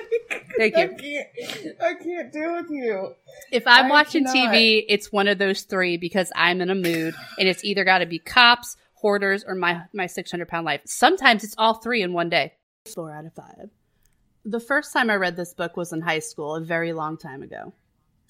[0.59, 0.89] Thank I you.
[0.97, 1.83] can't.
[1.83, 3.15] I can't deal with you.
[3.51, 4.53] If I'm I watching cannot.
[4.55, 7.99] TV, it's one of those three because I'm in a mood, and it's either got
[7.99, 10.83] to be cops, hoarders, or my my 600 pound life.
[10.85, 12.53] Sometimes it's all three in one day.
[12.95, 13.71] Four out of five.
[14.45, 17.43] The first time I read this book was in high school, a very long time
[17.43, 17.73] ago.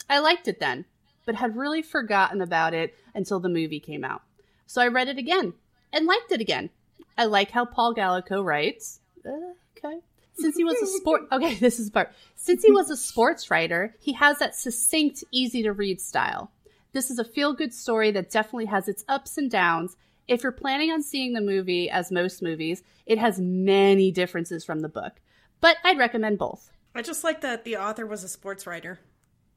[0.09, 0.85] I liked it then,
[1.27, 4.23] but had really forgotten about it until the movie came out.
[4.67, 5.55] So I read it again
[5.93, 6.71] and liked it again.
[7.17, 9.01] I like how Paul Gallico writes.
[9.25, 9.31] Uh,
[9.77, 10.01] okay.
[10.35, 12.13] Since he was a sport, okay, this is the part.
[12.35, 16.51] Since he was a sports writer, he has that succinct, easy to read style.
[16.93, 19.97] This is a feel good story that definitely has its ups and downs.
[20.29, 24.81] If you're planning on seeing the movie, as most movies, it has many differences from
[24.81, 25.13] the book.
[25.61, 26.71] But I'd recommend both.
[26.95, 28.99] I just like that the author was a sports writer.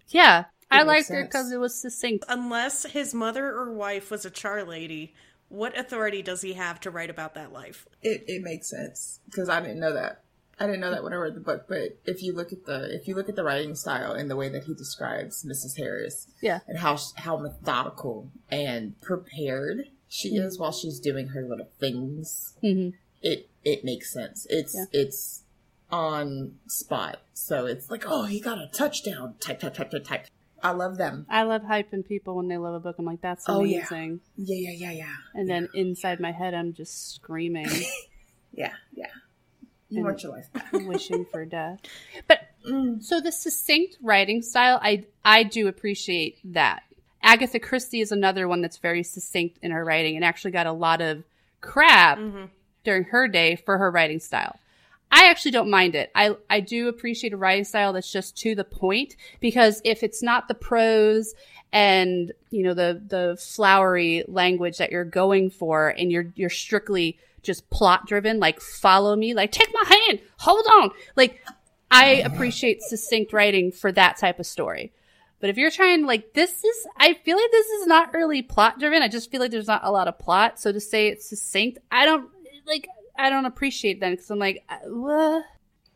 [0.10, 2.26] Yeah, I makes liked it because it was succinct.
[2.28, 5.14] Unless his mother or wife was a char lady,
[5.50, 7.88] what authority does he have to write about that life?
[8.02, 10.22] It it makes sense because I didn't know that.
[10.62, 11.66] I didn't know that when I read the book.
[11.70, 14.36] But if you look at the if you look at the writing style and the
[14.36, 15.78] way that he describes Mrs.
[15.78, 16.60] Harris, Yeah.
[16.68, 22.90] and how how methodical and prepared she is while she's doing her little things, hmm
[23.22, 24.46] it it makes sense.
[24.50, 24.86] It's Yeah.
[24.92, 25.44] it's
[25.92, 27.22] on spot.
[27.34, 29.36] So it's like, oh, he got a touchdown.
[29.40, 30.28] Type type type type type.
[30.64, 31.26] I love them.
[31.30, 32.96] I love hyping people when they love a book.
[33.00, 33.80] I'm like, that's Oh, yeah.
[33.90, 34.20] amazing.
[34.38, 35.16] Yeah, yeah, yeah, yeah.
[35.34, 37.70] And then inside my head, I'm just screaming,
[38.52, 39.06] Yeah, yeah.
[39.90, 40.72] You want your life back.
[40.74, 41.80] wishing for death.
[42.28, 43.02] But Mm.
[43.02, 46.84] so the succinct writing style, I I do appreciate that.
[47.24, 50.74] Agatha Christie is another one that's very succinct in her writing and actually got a
[50.74, 51.24] lot of
[51.62, 52.46] crap Mm-hmm.
[52.84, 54.60] during her day for her writing style.
[55.12, 56.12] I actually don't mind it.
[56.16, 60.22] I I do appreciate a writing style that's just to the point because if it's
[60.22, 61.34] not the prose
[61.72, 67.18] and you know the the flowery language that you're going for and you're you're strictly
[67.42, 71.42] just plot driven like follow me like take my hand hold on like
[71.92, 74.92] I appreciate succinct writing for that type of story.
[75.40, 78.80] But if you're trying like this is I feel like this is not really plot
[78.80, 79.02] driven.
[79.02, 80.60] I just feel like there's not a lot of plot.
[80.60, 82.30] So to say it's succinct, I don't
[82.68, 82.88] like
[83.20, 85.44] I don't appreciate that because I'm like uh, what?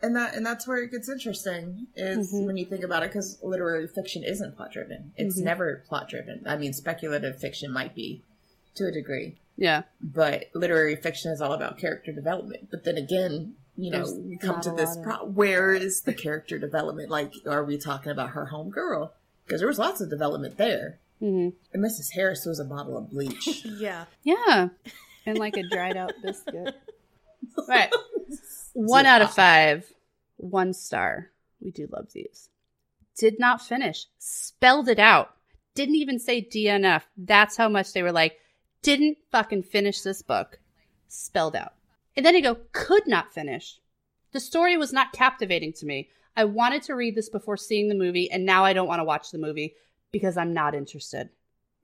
[0.01, 2.45] And that and that's where it gets interesting is Mhm.
[2.45, 5.13] when you think about it because literary fiction isn't plot driven.
[5.15, 5.43] It's Mhm.
[5.45, 6.43] never plot driven.
[6.45, 8.21] I mean, speculative fiction might be
[8.75, 9.83] to a degree, Yeah.
[10.01, 12.69] but literary fiction is all about character development.
[12.69, 14.89] But then again, you know, There's we come to this.
[14.89, 17.09] lot of- Pro- where is the character development?
[17.09, 19.13] Like, are we talking about her home girl?
[19.45, 20.99] Because there was lots of development there.
[21.19, 22.11] hmm And Mrs.
[22.15, 23.63] Harris was a bottle of bleach.
[23.65, 24.05] Yeah.
[24.23, 24.69] Yeah.
[25.25, 26.75] And like a dried out biscuit.
[27.67, 27.91] Right.
[28.73, 29.91] One out of five.
[30.37, 31.29] One star.
[31.61, 32.49] We do love these.
[33.17, 34.05] Did not finish.
[34.17, 35.35] Spelled it out.
[35.75, 37.03] Didn't even say DNF.
[37.17, 38.39] That's how much they were like,
[38.81, 40.59] didn't fucking finish this book.
[41.07, 41.73] Spelled out.
[42.15, 43.79] And then you go, could not finish.
[44.33, 46.09] The story was not captivating to me.
[46.35, 49.05] I wanted to read this before seeing the movie, and now I don't want to
[49.05, 49.75] watch the movie
[50.11, 51.29] because I'm not interested.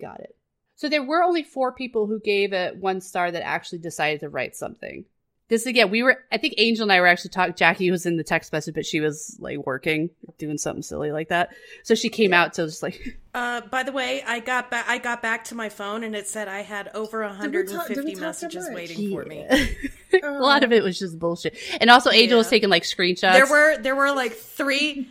[0.02, 0.36] Got it.
[0.76, 4.30] So there were only four people who gave it one star that actually decided to
[4.30, 5.06] write something.
[5.50, 6.24] This again, we were.
[6.32, 7.56] I think Angel and I were actually talking.
[7.56, 11.30] Jackie was in the text message, but she was like working, doing something silly like
[11.30, 11.50] that.
[11.84, 14.86] So she came out to just like, Uh, by the way, I got back.
[14.88, 17.88] I got back to my phone and it said I had over Did we talk-
[17.88, 18.76] did 150 we talk so messages much?
[18.76, 19.46] waiting for me.
[20.24, 21.58] a lot of it was just bullshit.
[21.82, 23.34] And also, Angel was taking like screenshots.
[23.34, 25.08] There were there were like three.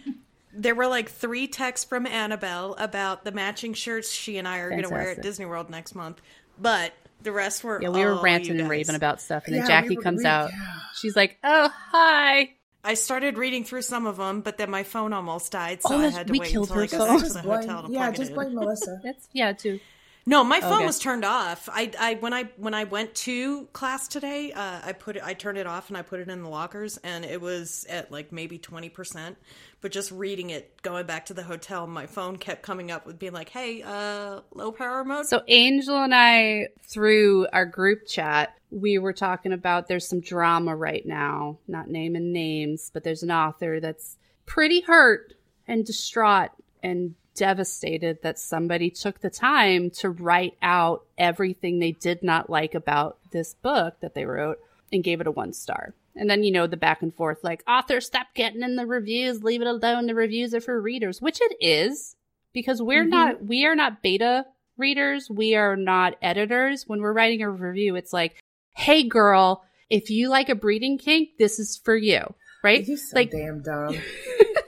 [0.53, 4.70] There were like three texts from Annabelle about the matching shirts she and I are
[4.70, 6.20] going to wear at Disney World next month,
[6.61, 9.62] but the rest were yeah, we were all ranting and raving about stuff, and then
[9.62, 10.50] Yeah, Jackie we were- comes we- out.
[10.52, 10.59] yeah.
[10.94, 12.52] She's like, "Oh, hi."
[12.85, 15.98] I started reading through some of them, but then my phone almost died, so Oh,
[15.98, 17.83] I that's- had to we wait killed until I her got back to the hotel
[17.87, 18.54] to yeah, plug just it blame in.
[18.54, 19.00] Melissa.
[19.04, 19.81] That's yeah, too.
[20.28, 20.86] No, my phone Okay.
[20.86, 21.70] was turned off.
[21.72, 25.32] I, I when I when I went to class today, uh, I put it, I
[25.32, 28.30] turned it off and I put it in the lockers, and it was at like
[28.30, 29.38] maybe twenty percent.
[29.80, 33.18] But just reading it, going back to the hotel, my phone kept coming up with
[33.18, 38.54] being like, "Hey, uh, low power mode." So Angel and I, through our group chat,
[38.70, 43.30] we were talking about there's some drama right now, not naming names, but there's an
[43.30, 45.32] author that's pretty hurt
[45.66, 46.50] and distraught
[46.82, 52.74] and devastated that somebody took the time to write out everything they did not like
[52.74, 54.59] about this book that they wrote
[54.92, 55.94] and gave it a one star.
[56.16, 59.42] And then, you know, the back and forth like, author, stop getting in the reviews,
[59.44, 60.07] leave it alone.
[60.07, 62.16] The reviews are for readers, which it is
[62.53, 63.11] because we're Mhm.
[63.11, 64.46] not, we are not beta
[64.77, 65.31] readers.
[65.31, 66.88] We are not editors.
[66.88, 68.37] When we're writing a review, it's like,
[68.77, 72.35] hey, girl, if you like a breeding kink, this is for you.
[72.64, 72.87] Right?
[72.87, 73.94] You're so like, damn dumb.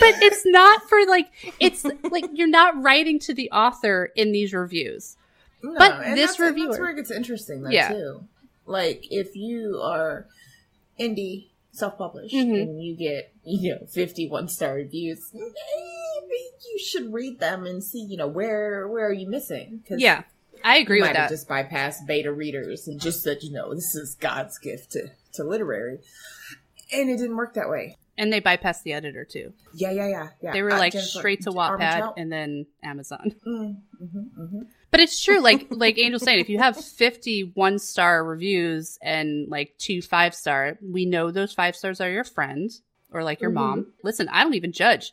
[0.00, 1.28] but it's not for like,
[1.60, 5.16] it's like you're not writing to the author in these reviews.
[5.62, 7.88] No, But this review that's where it gets interesting, though, Yeah.
[7.88, 8.24] too.
[8.66, 10.26] Like, if you are
[11.00, 12.62] indie, self-published, Mhm.
[12.62, 15.50] and you get, you know, 51 star reviews, maybe
[16.72, 20.22] you should read them and see, you know, where where are you missing Yeah.
[20.62, 21.28] I agree with that.
[21.28, 25.44] just bypassed beta readers and just said, you know, this is God's gift to, to
[25.44, 25.98] literary.
[26.92, 27.96] And it didn't work that way.
[28.16, 29.52] And they bypassed the editor too.
[29.74, 30.28] Yeah, yeah, yeah.
[30.42, 30.52] yeah.
[30.52, 33.34] They were Uh, like Jennifer- straight to Wattpad and then Amazon.
[33.46, 34.66] Mm, mhm, mhm.
[34.90, 39.48] But it's true, like like Angel saying, if you have fifty one star reviews and
[39.48, 42.70] like two five star, we know those five stars are your friend
[43.10, 43.54] or like your Mhm.
[43.54, 43.92] mom.
[44.02, 45.12] Listen, I don't even judge.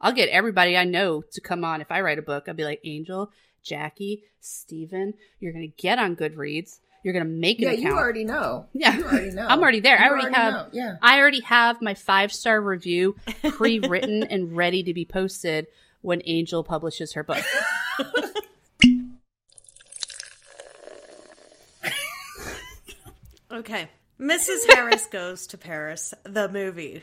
[0.00, 1.80] I'll get everybody I know to come on.
[1.80, 3.30] If I write a book, I'll be like, Angel,
[3.62, 6.80] Jackie, Steven, you're gonna get on Goodreads.
[7.02, 7.84] You're gonna make an Yeah, account.
[7.84, 8.66] you already know.
[8.72, 8.96] Yeah.
[8.96, 9.46] You already know.
[9.46, 9.98] I'm already there.
[9.98, 10.66] I You already have know.
[10.72, 10.96] Yeah.
[11.00, 15.66] I already have my five star review pre written and ready to be posted
[16.02, 17.44] when Angel publishes her book.
[23.50, 23.88] Okay.
[24.20, 24.70] Mrs.
[24.72, 27.02] Harris Goes to Paris, the movie.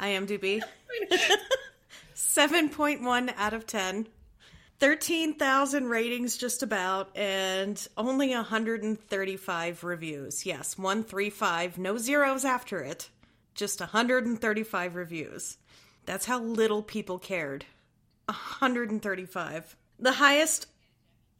[0.00, 0.62] IMDb.
[2.14, 4.06] 7.1 out of 10.
[4.80, 10.46] 13,000 ratings just about, and only 135 reviews.
[10.46, 13.10] Yes, 135, no zeros after it.
[13.54, 15.58] Just 135 reviews.
[16.06, 17.64] That's how little people cared.
[18.26, 19.76] 135.
[19.98, 20.66] The highest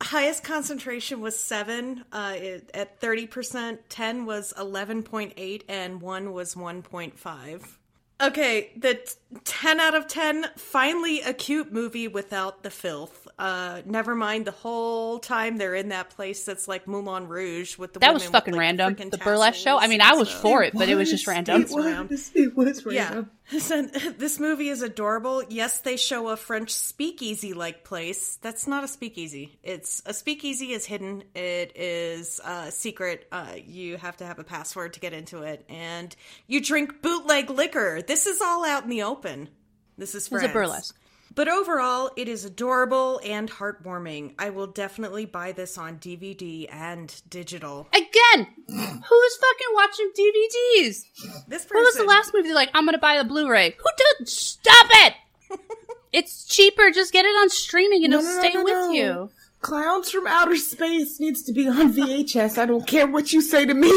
[0.01, 7.77] highest concentration was 7 uh, it, at 30%, 10 was 11.8 and 1 was 1.5.
[8.20, 8.98] Okay, the
[9.45, 13.29] 10 out of 10, finally a cute movie without the filth.
[13.38, 17.93] Uh, never mind the whole time they're in that place that's like Moulin Rouge with
[17.93, 19.11] the That was fucking with, like, random.
[19.11, 19.79] The burlesque show.
[19.79, 21.62] I mean, I was and for it, but it was just random.
[21.62, 22.31] It was.
[22.35, 23.31] It was random.
[23.51, 23.59] yeah.
[23.59, 23.83] So,
[24.19, 25.43] this movie is adorable.
[25.49, 28.37] Yes, they show a French speakeasy like place.
[28.37, 29.59] That's not a speakeasy.
[29.62, 31.25] It's a speakeasy is hidden.
[31.35, 33.27] It is uh, secret.
[33.31, 36.14] Uh, you have to have a password to get into it, and
[36.47, 38.01] you drink bootleg liquor.
[38.07, 39.17] This is all out in the open.
[39.22, 40.96] This is It's a burlesque.
[41.35, 44.35] But overall, it is adorable and heartwarming.
[44.38, 47.87] I will definitely buy this on DVD and digital.
[47.92, 51.02] Again, who's fucking watching DVDs?
[51.46, 52.52] This person, What was the last movie?
[52.52, 53.76] Like, I'm gonna buy a Blu-ray.
[53.78, 53.85] Who
[54.18, 54.28] did?
[54.28, 55.14] Stop it!
[56.12, 56.90] it's cheaper.
[56.90, 59.31] Just get it on streaming and No, it'll no, stay no, with you.
[59.61, 62.59] Clowns from Outer Space needs to be on VHS.
[62.59, 63.90] I don't care what you say to me.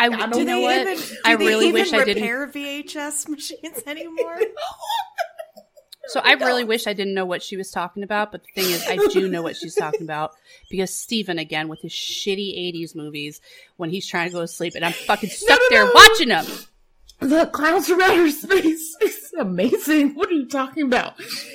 [0.00, 0.86] I, don't do know what?
[0.86, 2.22] even, I really wish I didn't.
[2.22, 4.40] repair VHS machines anymore.
[6.08, 8.72] So I really wish I didn't know what she was talking about, but the thing
[8.72, 10.32] is, I do know what she's talking about
[10.70, 13.42] because Steven, again, with his shitty 80s movies,
[13.76, 15.92] when he's trying to go to sleep, and I'm fucking stuck no, there no.
[15.94, 16.46] watching them.
[17.20, 20.14] Look, Clowns from Outer Space is amazing.
[20.14, 21.14] What are you talking about?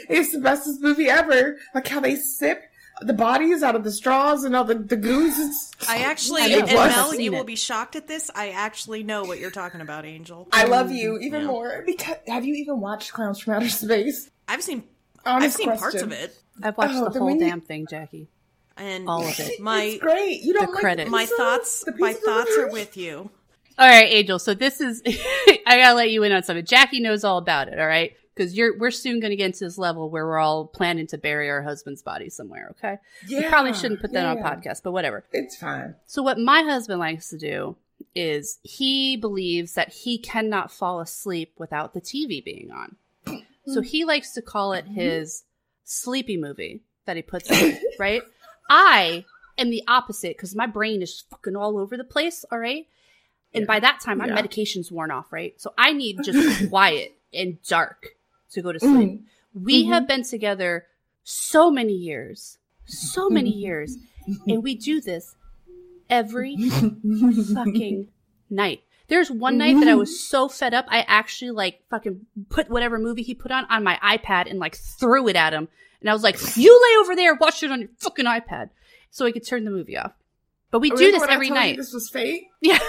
[0.10, 1.58] It's the bestest movie ever.
[1.74, 2.62] Like how they sip
[3.02, 5.34] the bodies out of the straws and all the, the goons.
[5.40, 8.30] It's- I actually, I and Mel, you seen will be shocked at this.
[8.36, 10.48] I actually know what you're talking about, Angel.
[10.52, 11.48] I love you even Yeah.
[11.48, 14.30] more because have you even watched Clowns from Outer Space?
[14.48, 14.84] I've seen,
[15.26, 17.88] I've Honest seen parts of it, I've watched Oh, the whole we need- damn thing,
[17.90, 18.28] Jackie.
[18.78, 19.60] and All of it.
[19.62, 20.42] my it's great.
[20.44, 21.10] You don't the like credits.
[21.10, 23.30] my thoughts, my thoughts are with you.
[23.78, 24.40] All right, Angel.
[24.40, 26.66] So this is, I gotta let you in on something.
[26.66, 27.80] Jackie knows all about it.
[27.80, 28.16] All right.
[28.36, 31.20] Because you're, we're soon going to get into this level where we're all planning to
[31.20, 32.70] bury our husband's body somewhere.
[32.72, 32.98] Okay.
[33.28, 34.56] Yeah, we probably shouldn't put that yeah, on yeah.
[34.56, 35.24] podcast, but whatever.
[35.32, 35.94] It's fine.
[36.08, 37.76] So what my husband likes to do
[38.16, 42.96] is he believes that he cannot fall asleep without the TV being on.
[43.66, 44.96] So he likes to call it mm-hmm.
[44.96, 45.44] his
[45.84, 48.22] sleepy movie that he puts on, right?
[48.70, 49.26] I
[49.58, 52.88] am the opposite because my brain is fucking all over the place, all right?
[53.54, 54.34] And by that time, my Yeah.
[54.36, 55.60] medication's worn off, right?
[55.60, 58.16] So I need just quiet and dark
[58.52, 59.10] to go to sleep.
[59.12, 59.64] Mm.
[59.64, 60.88] We have been together
[61.24, 63.98] so many years, so many years,
[64.48, 65.36] and we do this
[66.10, 66.56] every
[67.54, 68.08] fucking
[68.50, 68.84] night.
[69.08, 72.98] There's one night that I was so fed up, I actually like fucking put whatever
[72.98, 75.68] movie he put on on my iPad and like threw it at him.
[76.02, 78.70] And I was like, "You lay over there, watch it on your fucking iPad,"
[79.12, 80.14] so I could turn the movie off.
[80.72, 81.78] But we do this every night.
[81.78, 82.48] This was fate.
[82.62, 82.80] Yeah.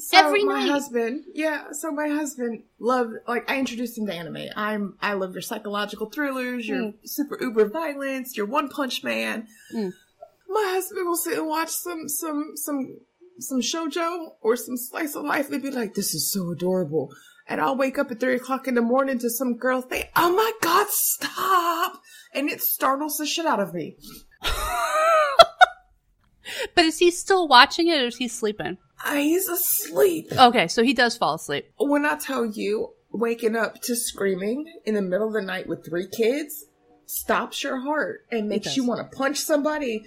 [0.00, 0.70] So Every my night.
[0.70, 1.72] husband, yeah.
[1.72, 4.48] So my husband loved, like, I introduced him to anime.
[4.56, 9.46] I'm, I love your psychological thrillers, your super uber violence, your One Punch Man.
[9.74, 9.92] Mm.
[10.48, 12.96] My husband will sit and watch some, some, some,
[13.38, 15.50] some shojo or some slice of life.
[15.50, 17.12] and be like, "This is so adorable,"
[17.46, 20.32] and I'll wake up at three o'clock in the morning to some girl say, "Oh
[20.34, 22.00] my god, stop!"
[22.32, 23.96] and it startles the shit out of me.
[26.74, 28.78] But is he still watching it or is he sleeping?
[29.12, 30.32] He's asleep.
[30.32, 31.72] Okay, so he does fall asleep.
[31.78, 35.84] when I tell you waking up to screaming in the middle of the night with
[35.84, 36.66] three kids
[37.06, 40.04] stops your heart and makes you want to punch somebody.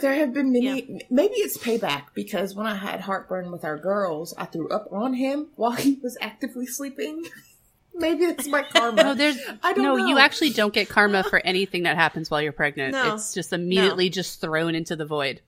[0.00, 4.34] There have been many, maybe it's payback because when I had heartburn with our girls,
[4.36, 7.24] I threw up on him while he was actively sleeping.
[7.94, 9.02] maybe it's my karma.
[9.04, 9.96] No, there's I don't no.
[9.96, 10.06] know.
[10.06, 12.92] You actually don't get karma for anything that happens while you're pregnant.
[12.92, 13.14] No.
[13.14, 15.40] It's just immediately just thrown into the void.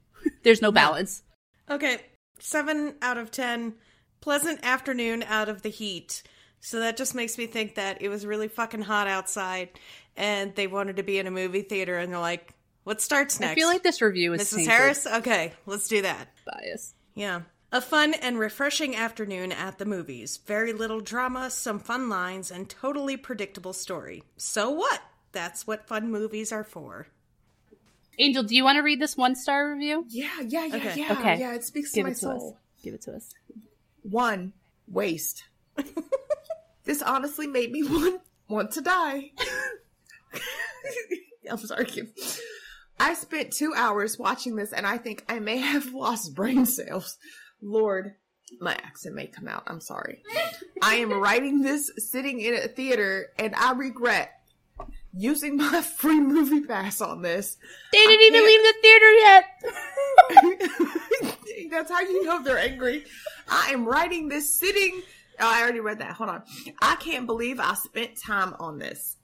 [0.45, 1.25] There's no balance.
[1.69, 1.99] Okay,
[2.41, 3.75] seven out of ten.
[4.21, 6.23] Pleasant afternoon out of the heat.
[6.61, 9.71] So that just makes me think that it was really fucking hot outside,
[10.17, 12.53] and they wanted to be in a movie theater, and they're like,
[12.85, 14.57] "What starts next?" I feel like this review is Mrs.
[14.57, 15.07] tainted Harris.
[15.07, 16.29] Okay, let's do that.
[16.45, 16.95] bias.
[17.15, 17.43] Yeah.
[17.71, 20.39] A fun and refreshing afternoon at the movies.
[20.47, 24.23] Very little drama, some fun lines, and totally predictable story.
[24.39, 25.03] So what?
[25.33, 27.09] That's what fun movies are for.
[28.19, 30.05] Angel, do you want to read this one star review?
[30.09, 31.01] yeah, yeah, yeah, Okay.
[31.01, 31.13] yeah.
[31.13, 31.39] Okay.
[31.39, 32.57] Yeah, it speaks Give to my it to soul.
[32.57, 32.83] us.
[32.85, 33.31] Give it to us.
[34.03, 34.53] One,
[34.89, 35.45] waste.
[36.85, 39.31] this honestly made me want want to die.
[41.51, 42.13] I'm sorry, Kim.
[43.01, 47.17] I spent two hours watching this and I think I may have lost brain cells.
[47.63, 48.15] Lord,
[48.61, 49.63] my accent may come out.
[49.67, 50.23] I'm sorry.
[50.83, 54.31] I am writing this sitting in a theater, and I regret
[55.19, 57.57] using my free movie pass on this.
[57.93, 59.45] They didn't even leave the theater yet.
[61.71, 63.05] That's how you know they're angry.
[63.49, 65.03] I am writing this sitting.
[65.41, 66.13] Oh, I already read that.
[66.13, 66.43] Hold on.
[66.81, 69.17] I can't believe I spent time on this.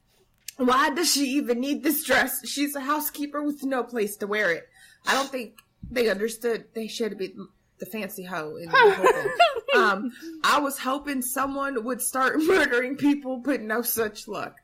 [0.56, 2.46] Why does she even need this dress?
[2.46, 4.68] She's a housekeeper with no place to wear it.
[5.06, 5.58] I don't think
[5.90, 7.34] they understood they should be
[7.78, 9.30] the fancy hoe in the whole.
[9.74, 10.12] Um,
[10.44, 14.54] I was hoping someone would start murdering people, but no such luck.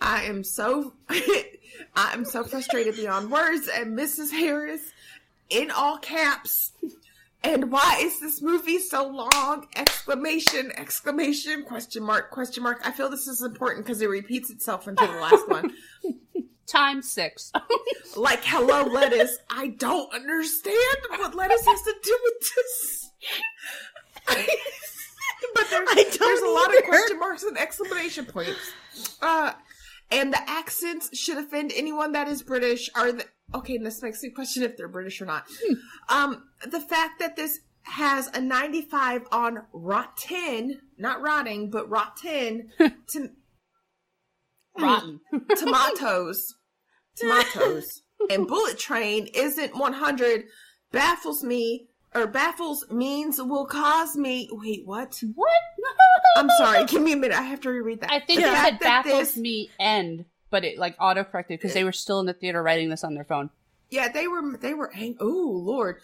[0.00, 1.44] I am so, I
[1.96, 3.68] am so frustrated beyond words.
[3.68, 4.30] And Mrs.
[4.30, 4.92] Harris,
[5.50, 6.72] in all caps,
[7.44, 9.66] and why is this movie so long?
[9.76, 12.80] Exclamation, exclamation, question mark, question mark.
[12.84, 15.72] I feel this is important because it repeats itself into the last one.
[16.66, 17.52] Time six.
[18.16, 19.36] Like, hello, lettuce.
[19.50, 23.10] I don't understand what lettuce has to do with this.
[25.54, 28.72] but there's, I don't there's a lot of question marks and exclamation points.
[29.20, 29.52] Uh,
[30.14, 32.88] and the accents should offend anyone that is British.
[32.94, 33.78] Are the okay?
[33.78, 35.44] This makes me question if they're British or not.
[36.08, 43.30] Um, the fact that this has a 95 on Rotten, not rotting, but Rotten, to
[44.78, 45.20] Rotten.
[45.56, 46.54] tomatoes,
[47.16, 50.44] tomatoes, and Bullet Train isn't 100
[50.92, 54.48] baffles me, or baffles means will cause me.
[54.52, 55.20] Wait, what?
[55.34, 55.50] What?
[56.36, 56.84] I'm sorry.
[56.86, 57.36] Give me a minute.
[57.38, 58.12] I have to reread that.
[58.12, 61.74] I think The it said baffles this- me end, but it like auto corrected because
[61.74, 63.50] they were still in the theater writing this on their phone.
[63.90, 64.56] Yeah, they were.
[64.56, 64.92] They were.
[64.94, 66.02] Ang- oh Lord,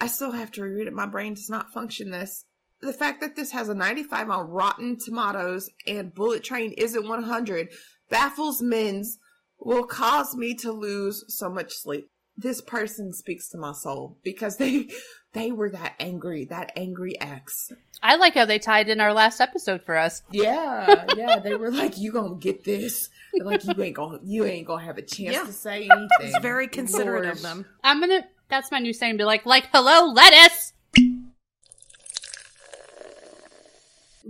[0.00, 0.92] I still have to reread it.
[0.92, 2.10] My brain does not function.
[2.10, 2.44] This.
[2.80, 7.68] The fact that this has a 95 on Rotten Tomatoes and Bullet Train isn't 100
[8.08, 9.18] baffles men's
[9.58, 12.08] will cause me to lose so much sleep.
[12.40, 14.88] This person speaks to my soul because they
[15.32, 17.72] they were that angry, that angry ex.
[18.00, 20.22] I like how they tied in our last episode for us.
[20.30, 24.44] Yeah, yeah, they were like, "You gonna get this?" They're like, "You ain't gonna, you
[24.44, 25.42] ain't gonna have a chance Yeah.
[25.44, 27.36] to say anything." It's very considerate Lord.
[27.36, 27.66] of them.
[27.82, 28.24] I'm gonna.
[28.48, 29.16] That's my new saying.
[29.16, 30.72] Be like, like, hello, lettuce.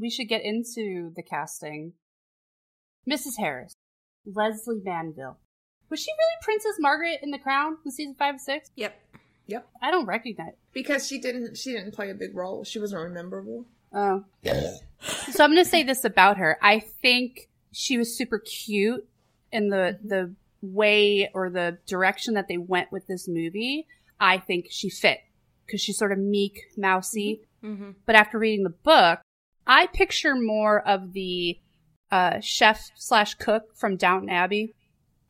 [0.00, 1.92] We should get into the casting.
[3.08, 3.38] Mrs.
[3.38, 3.74] Harris,
[4.24, 5.38] Lesley Manville.
[5.90, 8.70] Was she really Princess Margaret in The Crown in season five and six?
[8.76, 9.00] Yep.
[9.46, 9.68] Yep.
[9.80, 10.52] I don't recognize.
[10.72, 12.64] Because she didn't she didn't play a big role.
[12.64, 13.64] She wasn't rememberable.
[13.92, 14.24] Oh.
[15.30, 16.58] So I'm going to say this about her.
[16.62, 19.06] I think she was super cute
[19.52, 23.86] in the the way or the direction that they went with this movie.
[24.20, 25.20] I think she fit
[25.64, 27.42] because she's sort of meek, mousy.
[27.62, 27.90] Mm-hmm.
[28.04, 29.20] But after reading the book,
[29.66, 31.58] I picture more of the
[32.10, 34.74] uh, chef slash cook from Downton Abbey.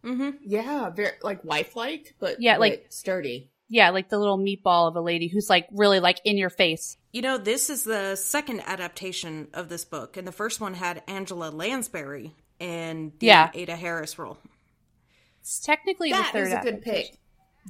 [0.04, 0.30] Mm-hmm.
[0.42, 3.50] Yeah, very like wife-like, but Yeah, but like- sturdy.
[3.70, 6.96] Yeah, like the little meatball of a lady who's like really like in your face.
[7.12, 11.02] You know, this is the second adaptation of this book, and the first one had
[11.06, 13.50] Angela Lansbury in the Yeah.
[13.52, 14.38] Ada Harris role.
[15.40, 17.18] It's technically That the third is a good pick.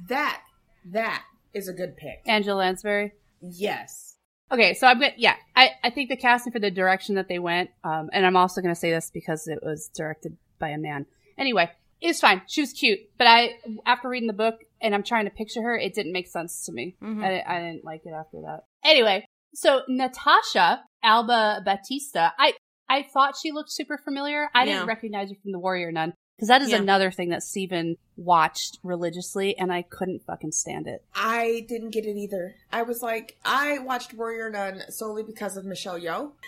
[0.07, 0.41] That
[0.85, 1.23] that
[1.53, 2.21] is a good pick.
[2.25, 3.11] Angela Lansbury.
[3.41, 4.15] yes.
[4.51, 7.37] Okay, so I'm gonna yeah, I, I think the casting for the direction that they
[7.39, 11.05] went, um, and I'm also gonna say this because it was directed by a man.
[11.37, 11.69] Anyway,
[12.01, 12.41] it was fine.
[12.47, 15.77] She was cute, but I after reading the book and I'm trying to picture her,
[15.77, 16.95] it didn't make sense to me.
[17.01, 17.23] Mhm.
[17.23, 18.61] I, I didn't like it after that.
[18.83, 22.53] Anyway, so Natasha Alba Baptista, I
[22.89, 24.49] I thought she looked super familiar.
[24.53, 24.73] I Yeah.
[24.75, 26.77] didn't recognize her from The Warrior Nun because that is Yeah.
[26.77, 31.03] another thing that Steven watched religiously, and I couldn't fucking stand it.
[31.13, 32.55] I didn't get it either.
[32.71, 36.31] I was like, I watched Warrior Nun solely because of Michelle Yeoh.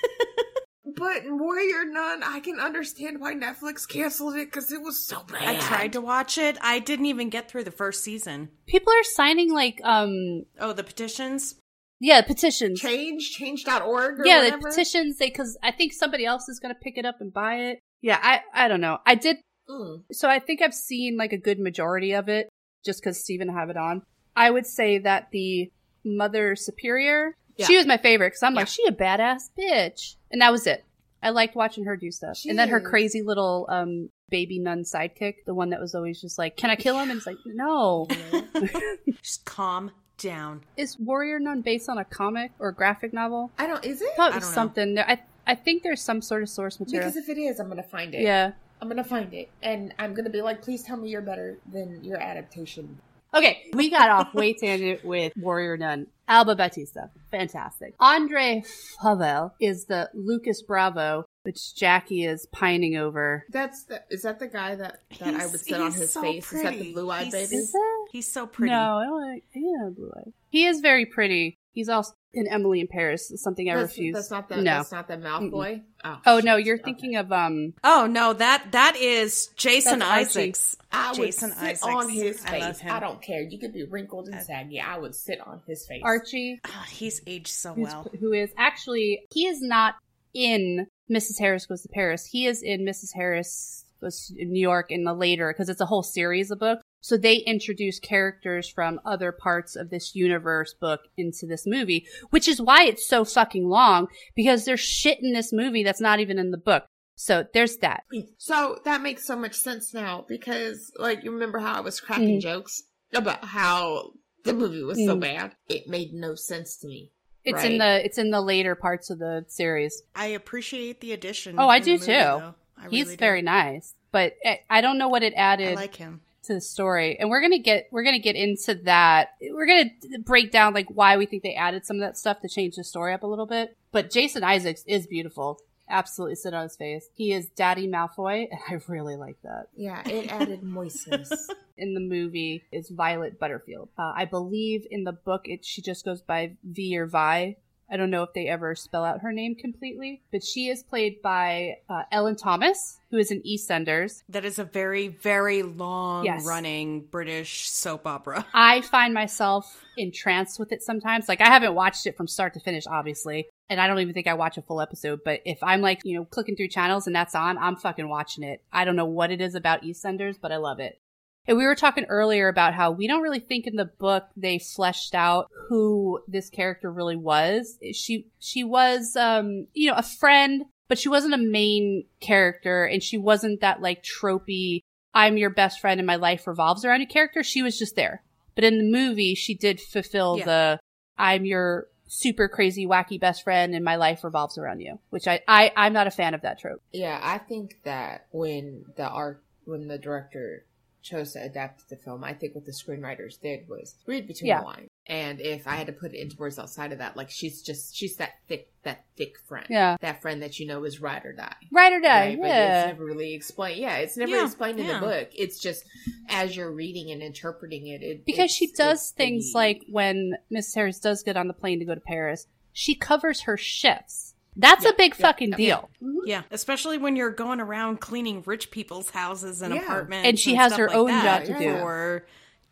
[0.86, 5.44] but Warrior Nun, I can understand why Netflix canceled it because it was so bad.
[5.48, 6.58] I tried to watch it.
[6.62, 8.50] I didn't even get through the first season.
[8.68, 11.56] People are signing like um Oh, the petitions?
[12.00, 12.80] yeah petitions.
[12.82, 15.18] change change.org or yeah, the petitions.
[15.18, 17.80] They because I think somebody else is gonna pick it up and buy it.
[18.02, 18.98] Yeah, I I don't know.
[19.06, 19.38] I did
[19.70, 20.04] Mm.
[20.12, 22.50] so I think I've seen like a good majority of it
[22.84, 24.02] just because Steven have it on.
[24.36, 25.70] I would say that the
[26.04, 27.36] Mother Superior,
[27.68, 30.16] she was my favorite because I'm like, she a badass bitch.
[30.32, 30.84] And that was it.
[31.24, 32.40] I liked watching her do stuff.
[32.48, 36.38] And then her crazy little um baby nun sidekick, the one that was always just
[36.38, 37.10] like, Can I kill him?
[37.12, 38.08] And it's like, No.
[39.22, 40.62] Just calm down.
[40.78, 43.52] Is Warrior Nun based on a comic or graphic novel?
[43.58, 44.10] I don't, is it?
[44.14, 44.56] I thought it I was don't know.
[44.56, 45.00] something.
[45.00, 47.10] I I think there's some sort of source material.
[47.10, 48.22] Because if it is, I'm going to find it.
[48.22, 48.52] yeah.
[48.82, 49.50] I'm going to find it.
[49.62, 52.98] And I'm going to be like, please tell me you're better than your adaptation.
[53.34, 56.08] Okay, we got off way tangent with Warrior Nun.
[56.32, 57.94] Alba Baptista, fantastic.
[58.00, 58.64] Andre
[59.02, 63.44] Fauvel is the Lucas Bravo, which Jackie is pining over.
[63.50, 66.22] That's the, is that the guy that, that I He's- would sit on his so
[66.22, 66.50] face?
[66.54, 67.58] Is that the blue eyed baby?
[67.58, 68.08] Is that?
[68.14, 68.72] He's so pretty.
[68.72, 69.44] No, I don't like.
[69.54, 70.32] Yeah, blue eyes.
[70.50, 71.58] He is very pretty.
[71.74, 73.32] He's also in Emily in Paris.
[73.36, 74.16] Something I That's, refuse.
[74.16, 74.64] that's not the no.
[74.64, 75.82] that's not the Malfoy.
[76.04, 76.84] Oh, oh no, you're Okay.
[76.84, 77.74] thinking of um.
[77.84, 80.76] Oh no, that that is Jason That's Isaacs.
[80.92, 81.84] I would Jason sit Isaacs.
[81.84, 82.80] on his I love face.
[82.80, 82.92] him.
[82.94, 83.42] I, don't care.
[83.42, 84.80] You could be wrinkled and saggy.
[84.82, 86.02] I would sit on his face.
[86.04, 88.08] Archie, Oh, he's aged so well.
[88.20, 89.96] who is actually he is not
[90.34, 91.40] in Mrs.
[91.40, 92.26] Harris Goes to Paris.
[92.26, 93.10] He is in Mrs.
[93.16, 96.82] Harris Goes to New York in the later because it's a whole series of books.
[97.02, 102.48] So they introduce characters from other parts of this universe book into this movie, which
[102.48, 106.38] is why it's so fucking long because there's shit in this movie that's not even
[106.40, 106.86] in the book.
[107.16, 108.04] So there's that.
[108.38, 112.38] So that makes so much sense now because, like, you remember how I was cracking
[112.40, 112.42] Mm.
[112.42, 112.84] jokes
[113.14, 115.22] about how the movie was so Mm.
[115.22, 115.56] bad?
[115.70, 117.12] It made no sense to me.
[117.44, 120.04] It's in the it's in the later parts of the series.
[120.16, 121.56] I appreciate the addition.
[121.60, 122.12] Oh, I do movie, too.
[122.14, 122.54] I
[122.90, 123.20] He's really do.
[123.20, 125.76] very nice, but I- I don't know what it I added.
[125.76, 126.22] like him.
[126.44, 127.18] To the story.
[127.20, 129.36] And we're gonna get we're gonna get into that.
[129.42, 129.90] We're gonna
[130.20, 132.84] break down like why we think they added some of that stuff to change the
[132.84, 133.78] story up a little bit.
[133.92, 135.60] But jason isaacs is beautiful.
[135.90, 137.10] Absolutely sit on his face.
[137.14, 139.68] He is daddy malfoy and i really like that.
[139.76, 141.50] Yeah, it added moistness.
[141.78, 143.90] in the movie is violet butterfield.
[143.98, 147.58] Uh, i believe in the book it she just goes by v or vi
[147.92, 151.22] i don't know if they ever spell out her name completely but she is played
[151.22, 156.46] by uh, ellen thomas who is in eastenders That is a very, very long Yes.
[156.48, 158.46] running British soap opera.
[158.54, 161.28] I find myself entranced with it sometimes.
[161.28, 163.50] Like I haven't watched it from start to finish, obviously.
[163.70, 166.16] And I don't even think I watch a full episode, but if I'm like, you
[166.18, 168.64] know, clicking through channels and that's on, I'm fucking watching it.
[168.72, 171.01] I don't know what it is about EastEnders, but I love it.
[171.48, 174.60] And we were talking earlier about how we don't really think in the book they
[174.60, 177.78] fleshed out who this character really was.
[177.94, 183.02] She, she was, um, you know, a friend, but she wasn't a main character and
[183.02, 184.82] she wasn't that like tropey,
[185.14, 187.44] I'm your best friend and my life revolves around you character.
[187.44, 188.24] She was just there.
[188.54, 190.46] But in the movie, she did fulfill Yeah.
[190.46, 190.80] the
[191.18, 195.40] I'm your super crazy, wacky best friend and my life revolves around you, which I,
[195.48, 196.82] I, I'm not a fan of that trope.
[196.92, 200.66] yeah, I think that when the art, when the director
[201.02, 204.60] chose to adapt the film, I think what the screenwriters did was read between Yeah.
[204.60, 204.90] the lines.
[205.08, 207.96] And if I had to put it into words outside of that, like she's just
[207.96, 209.66] she's that thick that thick friend.
[209.70, 209.98] Yeah.
[210.02, 211.56] That friend that you know is ride or die.
[211.72, 212.28] Ride or die.
[212.30, 212.86] Right, but it's yeah.
[212.88, 213.80] never really explained.
[213.80, 215.00] Yeah, it's never Yeah, explained in yeah.
[215.00, 215.30] the book.
[215.36, 215.84] It's just
[216.30, 218.02] as you're reading and interpreting it.
[218.04, 221.80] it because she does things the- like when Miss Harris does get on the plane
[221.80, 224.31] to go to Paris, she covers her shifts.
[224.56, 225.56] That's Yeah, a big yeah, fucking yeah.
[225.58, 225.90] deal.
[226.04, 226.18] Mm-hmm.
[226.26, 229.82] Yeah, especially when you're going around cleaning rich people's houses and Yeah.
[229.84, 231.72] apartments, And she has stuff her like own that job to do.
[231.72, 232.26] for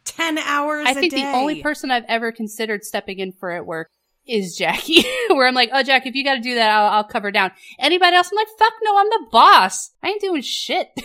[0.04, 0.88] ten hours.
[0.88, 3.90] I a think the only person I've ever considered stepping in for at work
[4.28, 7.04] is Jackie, where I'm like, oh, Jack, if you got to do that, I'll, I'll
[7.04, 7.52] cover down.
[7.80, 8.30] Anybody else?
[8.32, 9.92] I'm like, fuck no, I'm the boss.
[10.04, 10.90] I ain't doing shit.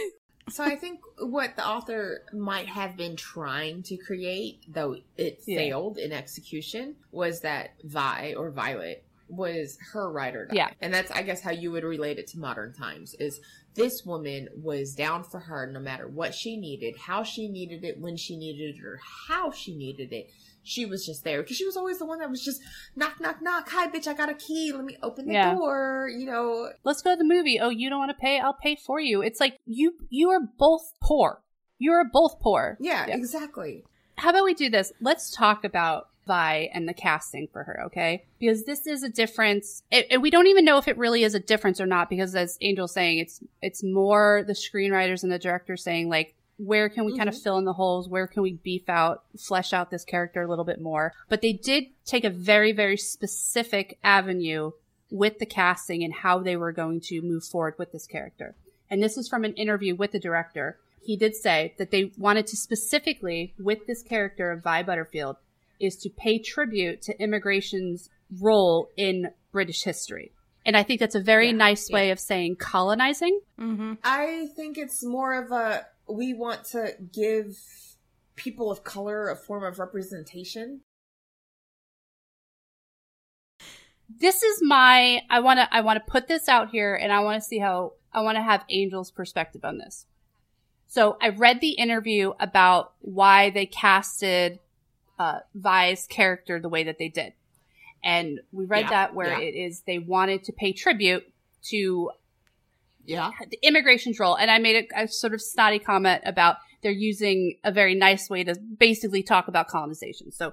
[0.50, 5.56] So I think what the author might have been trying to create, though it Yeah.
[5.56, 9.02] failed in execution, was that Vi or Violet
[9.36, 10.54] was her ride or die.
[10.56, 10.70] Yeah.
[10.80, 13.40] And that's I guess how you would relate it to modern times is
[13.74, 18.00] this woman was down for her no matter what she needed, how she needed it,
[18.00, 20.30] when she needed it, or how she needed it.
[20.66, 22.62] She was just there because she was always the one that was just
[22.96, 23.68] knock, knock, knock.
[23.70, 24.72] Hi, bitch, I got a key.
[24.72, 25.54] Let me open the Yeah.
[25.54, 26.08] door.
[26.10, 27.60] You know, Let's go to the movie.
[27.60, 28.38] Oh, you don't want to pay?
[28.40, 29.20] I'll pay for you.
[29.20, 31.42] It's like you you are both poor.
[31.78, 32.78] You are both poor.
[32.80, 33.16] yeah, Yeah.
[33.16, 33.84] exactly.
[34.16, 34.92] How about we do this?
[35.00, 38.24] Let's talk about Vi and the casting for her, okay?
[38.38, 41.34] Because this is a difference, and and we don't even know if it really is
[41.34, 42.10] a difference or not.
[42.10, 46.88] Because as Angel's saying, it's it's more the screenwriters and the director saying like, where
[46.88, 47.42] can we kind of mm-hmm.
[47.42, 48.08] fill in the holes?
[48.08, 51.12] Where can we beef out, flesh out this character a little bit more?
[51.28, 54.72] But they did take a very very specific avenue
[55.10, 58.54] with the casting and how they were going to move forward with this character.
[58.90, 60.78] And this is from an interview with the director.
[61.02, 65.36] He did say that they wanted to specifically, with this character of Vi Butterfield,
[65.80, 68.08] is to pay tribute to immigration's
[68.40, 70.32] role in British history.
[70.66, 71.94] And I think that's a very Yeah, nice yeah.
[71.94, 73.38] way of saying colonizing.
[73.60, 73.94] Mm-hmm.
[74.02, 77.56] I think it's more of a we want to give
[78.36, 80.80] people of color a form of representation.
[84.08, 87.20] This is my I want to I want to put this out here and I
[87.20, 90.06] want to see how I want to have Angel's perspective on this.
[90.86, 94.60] So I read the interview about why they casted
[95.18, 97.32] uh, Vi's character the way that they did.
[98.02, 99.46] And we read Yeah, that where yeah.
[99.48, 101.24] it is they wanted to pay tribute
[101.70, 102.10] to
[103.06, 103.30] Yeah.
[103.50, 104.36] the immigration's role.
[104.36, 108.28] And I made a, a sort of snotty comment about they're using a very nice
[108.28, 110.32] way to basically talk about colonization.
[110.32, 110.52] So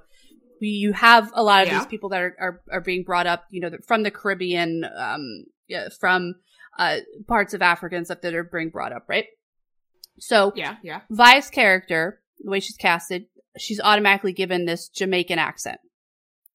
[0.61, 1.79] we, you have a lot of Yeah.
[1.79, 5.45] these people that are, are, are being brought up, you know, from the Caribbean, um,
[5.67, 6.35] yeah, from,
[6.79, 9.25] uh, parts of Africa and stuff that are being brought up, right?
[10.19, 11.01] So Yeah, yeah.
[11.09, 13.25] Vi's character, the way she's casted,
[13.57, 15.79] she's automatically given this Jamaican accent.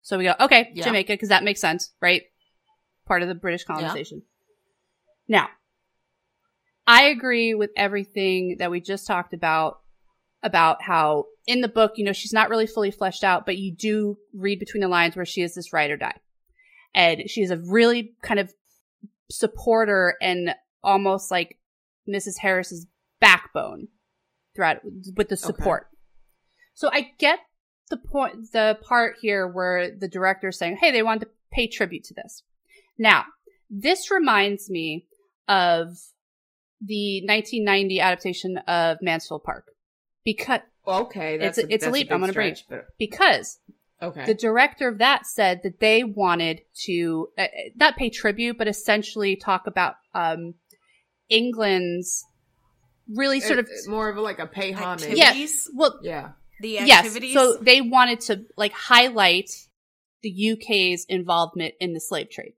[0.02, 0.84] So we go, okay, Yeah.
[0.84, 2.22] Jamaica, because that makes sense, right?
[3.06, 4.22] Part of the British colonization.
[5.28, 5.48] Now,
[6.86, 9.80] I agree with everything that we just talked about,
[10.42, 13.74] about how in the book, you know, she's not really fully fleshed out, but you
[13.74, 16.16] do read between the lines where she is this ride or die.
[16.94, 18.52] And she is a really kind of
[19.30, 21.58] supporter and almost like
[22.08, 22.38] Mrs.
[22.38, 22.86] Harris's
[23.20, 23.88] backbone
[24.54, 24.78] throughout
[25.16, 25.88] with the support.
[26.76, 27.40] So I get
[27.90, 31.66] the point, the part here where the director is saying, Hey, they want to pay
[31.66, 32.42] tribute to this.
[32.98, 33.24] Now,
[33.70, 35.06] this reminds me
[35.48, 35.96] of
[36.80, 39.68] the 1990 adaptation of Mansfield Park
[40.22, 42.08] because, Okay, that's a- it's a leap.
[42.08, 42.56] big I'm gonna break.
[42.58, 43.58] stretch, because
[44.02, 44.26] okay.
[44.26, 49.34] the director of that said that they wanted to uh, not pay tribute, but essentially
[49.34, 50.54] talk about um,
[51.30, 52.24] England's
[53.08, 55.04] really sort of It's more of like a pay homage.
[55.04, 55.70] Activities?
[55.74, 56.32] well, Yeah.
[56.60, 57.18] The yes.
[57.32, 59.50] So they wanted to like highlight
[60.22, 62.54] the UK's involvement in the slave trade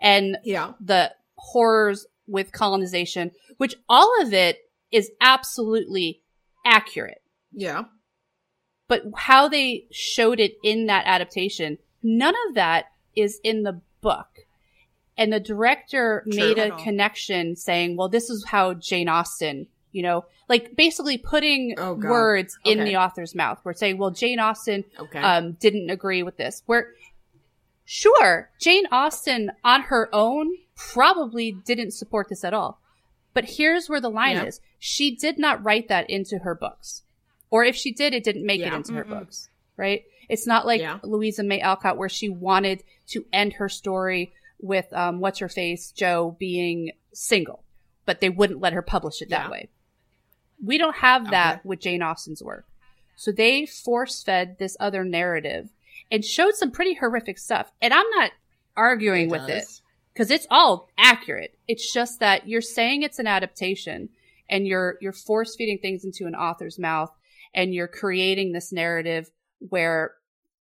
[0.00, 0.72] and Yeah.
[0.80, 4.58] the horrors with colonization, which all of it
[4.90, 6.22] is absolutely
[6.66, 7.22] accurate.
[7.52, 7.84] Yeah.
[8.88, 14.46] but how they showed it in that adaptation, none of that is in the book.
[15.16, 16.38] And the director True.
[16.38, 21.74] made a connection saying, well, this is how Jane Austen, you know, like basically putting
[21.78, 23.60] Oh, words in the author's mouth.
[23.64, 25.18] We're saying, well, Jane Austen Okay.
[25.18, 26.62] um, didn't agree with this.
[26.66, 26.88] Where,
[27.84, 32.80] sure, Jane Austen on her own probably didn't support this at all.
[33.34, 34.44] But here's where the line Yeah.
[34.44, 34.60] is.
[34.78, 37.02] She did not write that into her books.
[37.50, 39.20] Or if she did, it didn't make it into her Mm-mm.
[39.20, 40.04] books, right?
[40.28, 40.98] It's not like Yeah.
[41.02, 45.92] Louisa May Alcott where she wanted to end her story with, um, what's her face,
[45.92, 47.64] Jo being single,
[48.04, 49.50] but they wouldn't let her publish it that Yeah.
[49.50, 49.68] way.
[50.62, 51.60] We don't have that Okay.
[51.64, 52.66] with Jane Austen's work.
[53.16, 55.70] So they force fed this other narrative
[56.10, 57.70] and showed some pretty horrific stuff.
[57.80, 58.30] And I'm not
[58.76, 59.64] arguing with it
[60.12, 61.58] because it's all accurate.
[61.66, 64.08] It's just that you're saying it's an adaptation
[64.48, 67.10] and you're you're force feeding things into an author's mouth
[67.54, 70.12] and you're creating this narrative where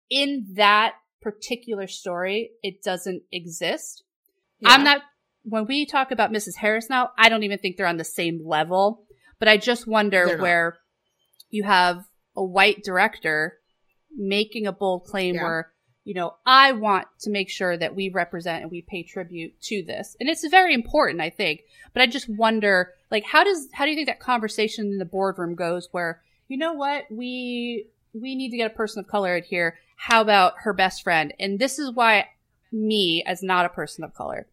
[0.10, 4.04] in that particular story it doesn't exist.
[4.66, 5.02] I'm not
[5.44, 6.58] when we talk about Mrs.
[6.58, 9.06] Harris now, I don't even think they're on the same level,
[9.40, 10.44] but I just wonder They're not.
[10.44, 10.78] where
[11.50, 13.58] you have a white director
[14.16, 15.44] making a bold claim Yeah.
[15.44, 15.72] where
[16.04, 19.84] you know, I want to make sure that we represent and we pay tribute to
[19.84, 20.16] this.
[20.22, 21.64] And it's very important, I think.
[21.92, 25.04] But I just wonder, like, how does, how do you think that conversation in the
[25.04, 29.36] boardroom goes where, you know what, we, we need to get a person of color
[29.36, 29.80] in here.
[29.98, 31.34] How about her best friend?
[31.42, 32.28] And this is why
[32.72, 34.48] me, as not a person of color,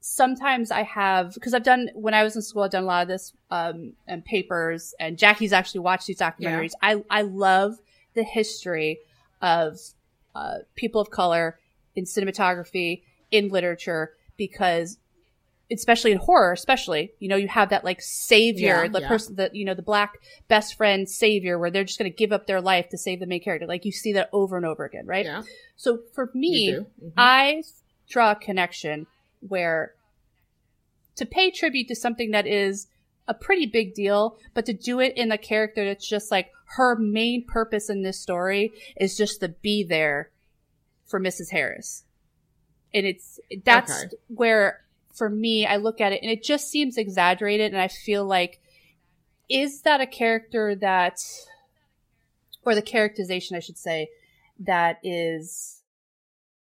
[0.00, 3.02] sometimes I have, because I've done, when I was in school, I've done a lot
[3.02, 6.72] of this, um, and papers and Jackie's actually watched these documentaries.
[6.82, 7.76] I, I love
[8.14, 8.98] the history
[9.42, 9.78] of,
[10.34, 11.58] uh, people of color
[11.94, 14.98] in cinematography, in literature, because
[15.70, 19.08] especially in horror, especially, you know, you have that like savior, Yeah, the yeah.
[19.08, 22.32] person that, you know, the black best friend savior where they're just going to give
[22.32, 23.66] up their life to save the main character.
[23.66, 25.24] Like you see that over and over again, right?
[25.24, 25.42] Yeah.
[25.76, 26.74] So for me.
[26.74, 27.12] Mhm.
[27.16, 27.62] I
[28.08, 29.06] draw a connection
[29.40, 29.94] where
[31.16, 32.86] to pay tribute to something that is
[33.28, 36.96] a pretty big deal, but to do it in a character that's just like her
[36.96, 40.30] main purpose in this story is just to be there
[41.06, 41.50] for Mrs.
[41.50, 42.04] Harris.
[42.94, 44.16] And it's, that's Okay.
[44.28, 44.80] where
[45.12, 47.72] for me, I look at it and it just seems exaggerated.
[47.72, 48.60] And I feel like,
[49.48, 51.20] is that a character that,
[52.64, 54.08] or the characterization, I should say,
[54.60, 55.82] that is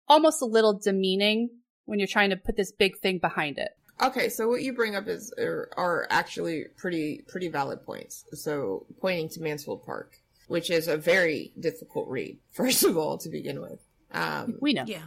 [0.09, 1.51] almost a little demeaning
[1.89, 3.71] when you're trying to put this big thing behind it.
[4.01, 8.25] Okay, so what you bring up is are, are actually pretty pretty valid points.
[8.35, 10.19] So pointing to Mansfield Park,
[10.49, 13.81] which is a very difficult read, first of all, to begin with.
[14.13, 14.85] Um, We know.
[14.87, 15.03] yeah.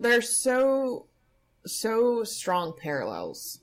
[0.00, 1.06] there's so
[1.64, 3.60] so strong parallels.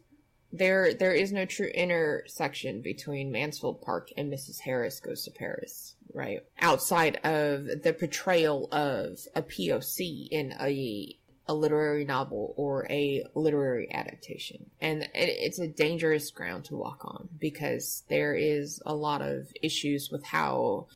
[0.51, 4.59] There there is no true intersection between Mansfield Park and Mrs.
[4.59, 6.41] Harris Goes to Paris, right?
[6.59, 11.15] Outside of the portrayal of a POC in a
[11.47, 14.69] a literary novel or a literary adaptation.
[14.79, 20.09] And it's a dangerous ground to walk on because there is a lot of issues
[20.11, 20.87] with how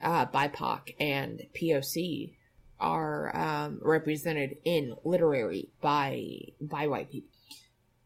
[0.00, 2.34] uh, BIPOC and POC
[2.78, 6.22] are um, represented in literary by
[6.60, 7.30] by white people.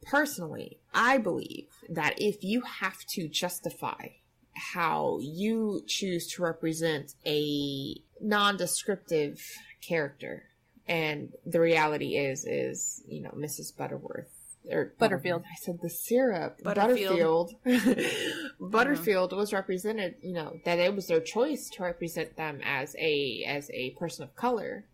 [0.02, 4.08] Personally, I believe that if you have to justify
[4.54, 9.40] how you choose to represent a non-descriptive
[9.86, 10.49] character,
[10.90, 13.74] and the reality is, is you know, Mrs.
[13.76, 14.32] Butterworth
[14.70, 15.42] or Butterfield.
[15.50, 16.58] I said the syrup.
[16.62, 17.54] Butterfield.
[17.64, 18.06] Butterfield.
[18.60, 20.16] Butterfield was represented.
[20.20, 24.24] You know that it was their choice to represent them as a as a person
[24.24, 24.84] of color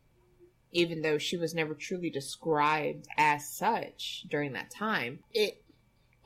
[0.73, 5.21] even though she was never truly described as such during that time.
[5.33, 5.63] It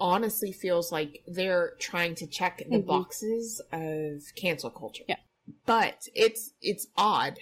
[0.00, 2.86] honestly feels like they're trying to check the Mhm.
[2.86, 5.04] boxes of cancel culture.
[5.06, 5.18] Yeah.
[5.66, 7.38] But it's it's odd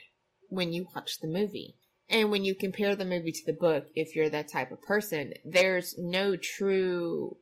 [0.49, 1.77] when you watch the movie.
[2.11, 5.35] And when you compare the movie to the book, if you're that type of person,
[5.45, 7.37] there's no true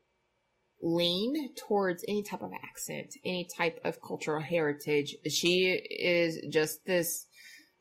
[0.82, 5.14] lean towards any type of accent, any type of cultural heritage.
[5.28, 7.26] She is just this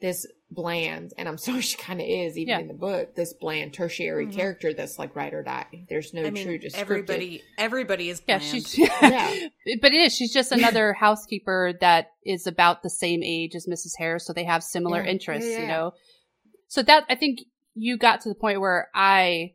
[0.01, 2.59] this bland, and I'm sorry she kind of is even Yeah.
[2.59, 3.15] in the book.
[3.15, 4.33] This bland tertiary Mhm.
[4.35, 5.85] character that's like ride or die.
[5.89, 6.91] There's no I mean, true descriptive.
[6.91, 8.51] everybody, everybody is Yeah, bland.
[8.51, 9.33] she's Yeah.
[9.81, 10.15] but it is.
[10.15, 13.93] She's just another housekeeper that is about the same age as Mrs.
[13.97, 15.71] Harris, so they have similar Yeah, interests, yeah, you yeah.
[15.77, 15.91] know.
[16.75, 19.53] So that I think you got to the point where I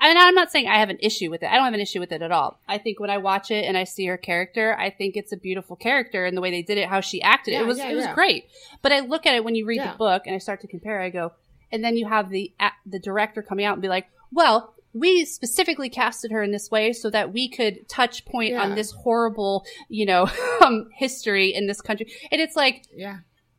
[0.00, 1.46] and I'm not saying I have an issue with it.
[1.46, 2.58] I don't have an issue with it at all.
[2.66, 5.36] I think when I watch it and I see her character, I think it's a
[5.36, 7.90] beautiful character and the way they did it, how she acted, Yeah, it was yeah,
[7.90, 8.14] it was yeah.
[8.14, 8.48] great.
[8.82, 11.00] But I look at it when you read the book and I start to compare,
[11.00, 11.34] I go,
[11.70, 12.52] and then you have the
[12.84, 16.92] the director coming out and be like, "Well, we specifically casted her in this way
[16.92, 18.62] so that we could touch point Yeah.
[18.64, 20.28] on this horrible, you know,
[20.64, 23.18] um, history in this country." And it's like Yeah.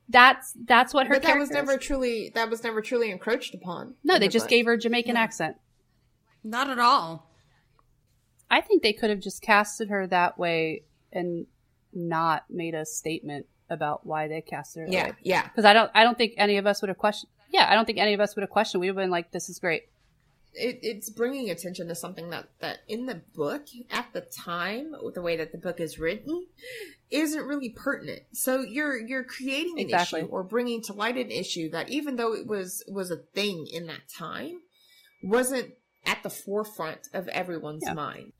[0.10, 1.68] That's that's what her But that was character is.
[1.68, 3.96] never truly that was never truly encroached upon.
[4.04, 4.50] No, they the just book.
[4.52, 5.20] gave her a Jamaican No.
[5.22, 5.58] accent.
[6.44, 7.30] Not at all.
[8.50, 11.48] I think they could have just casted her that way and
[11.94, 15.16] not made a statement about why they casted her that Yeah, way.
[15.24, 15.44] yeah.
[15.44, 17.32] Because I don't I don't think any of us would have questioned.
[17.52, 18.82] Yeah, I don't think any of us would have questioned.
[18.82, 19.84] We would have been like, "This is great."
[20.60, 25.22] it, it's bringing attention to something that that in the book at the time the
[25.22, 26.48] way that the book is written
[27.10, 30.20] isn't really pertinent so you're you're creating an Exactly.
[30.22, 33.66] issue or bringing to light an issue that even though it was was a thing
[33.72, 34.60] in that time
[35.24, 35.74] wasn't
[36.06, 37.94] at the forefront of everyone's Yeah.
[37.94, 38.34] mind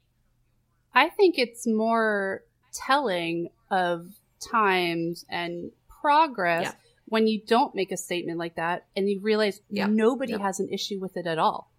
[0.94, 2.44] I think it's more
[2.74, 4.08] telling of
[4.52, 6.72] times and progress Yeah.
[7.06, 9.88] when you don't make a statement like that and you realize Yeah.
[9.88, 11.72] nobody has an issue with it at all.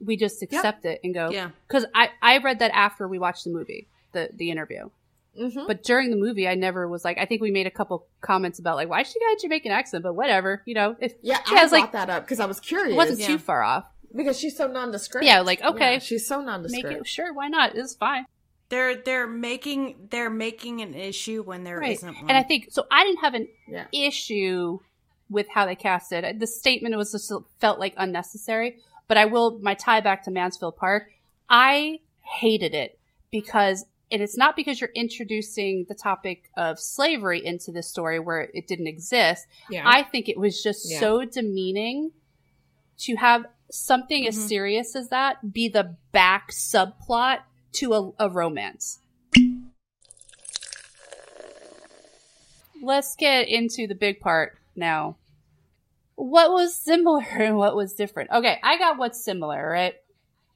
[0.00, 1.50] We just accept it and go, Yeah.
[1.66, 4.90] because I, I read that after we watched the movie, the, the interview.
[5.38, 5.66] Mm-hmm.
[5.66, 8.58] But during the movie, I never was like, I think we made a couple comments
[8.58, 11.58] about like, why she got a Jamaican accent, but whatever, you know, it, yeah Yeah,
[11.58, 13.26] i it's brought like- that up because i was curious it wasn't Yeah.
[13.26, 13.84] too far off.
[14.14, 17.74] because she's so nondescript Yeah, like, okay, she's so Make nondescript it, sure, why not?
[17.74, 18.26] It's fine.
[18.68, 22.02] They're they're making they're making an issue when there right.
[22.02, 22.24] not one.
[22.28, 24.80] And I think, so I didn't have an yeah issue
[25.30, 26.40] with how they cast it.
[26.40, 28.78] The statement was just felt like unnecessary.
[29.06, 31.12] But I will my tie back to Mansfield Park.
[31.48, 32.98] I hated it
[33.30, 38.48] because and it's not because you're introducing the topic of slavery into this story where
[38.54, 39.46] it didn't exist.
[39.70, 41.00] yeah I think it was just Yeah.
[41.00, 42.12] so demeaning
[42.98, 44.48] to have something as Mhm.
[44.48, 47.40] serious as that be the back subplot
[47.72, 49.00] to a, a romance.
[52.82, 55.16] Let's get into the big part now.
[56.14, 58.30] What was similar and what was different?
[58.30, 59.94] Okay, I got what's similar, right?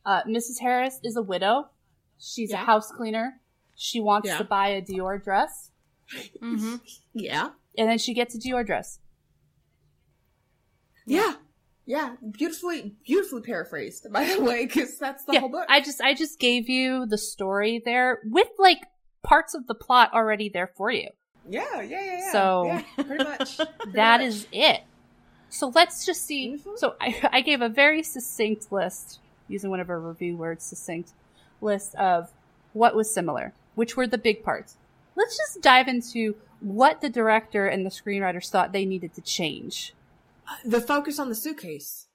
[0.06, 0.60] Uh, Mrs.
[0.60, 1.68] Harris is a widow.
[2.18, 2.62] She's Yeah.
[2.62, 3.39] a house cleaner.
[3.82, 4.36] She wants Yeah.
[4.36, 5.70] to buy a Dior dress,
[6.38, 6.76] hmm
[7.14, 8.98] yeah and then she gets a Dior dress.
[11.06, 11.34] Yeah.
[11.86, 12.16] Yeah.
[12.30, 15.66] Beautifully, beautifully paraphrased, by the way, because that's the yeah, whole book.
[15.68, 18.82] I just I just gave you the story there with like
[19.22, 21.08] parts of the plot already there for you.
[21.48, 22.32] yeah, yeah, yeah, yeah.
[22.32, 23.56] So- pretty much.
[23.78, 24.28] Pretty That much.
[24.28, 24.82] is it.
[25.48, 26.58] So let's just see.
[26.58, 26.76] Mhm.
[26.78, 31.12] So I, I gave a very succinct list, using one of our review words, succinct
[31.62, 32.30] list of
[32.72, 34.76] what was similar, which were the big parts.
[35.16, 39.94] Let's just dive into what the director and the screenwriters thought they needed to change.
[40.64, 42.06] the focus on the suitcase.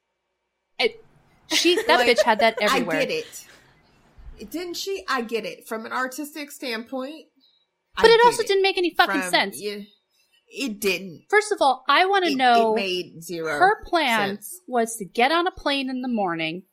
[0.80, 1.04] It,
[1.48, 2.98] she that Like, bitch had that everywhere.
[2.98, 4.50] I get it.
[4.52, 5.04] Didn't she?
[5.08, 5.68] I get it.
[5.68, 7.26] From an artistic standpoint.
[7.98, 9.62] I But it get also didn't make any fucking From- sense.
[9.62, 9.78] yeah,
[10.50, 11.24] it didn't.
[11.30, 13.58] First of all, I want to know it made zero.
[13.58, 14.60] her plan sense.
[14.68, 16.64] was to get on a plane in the morning,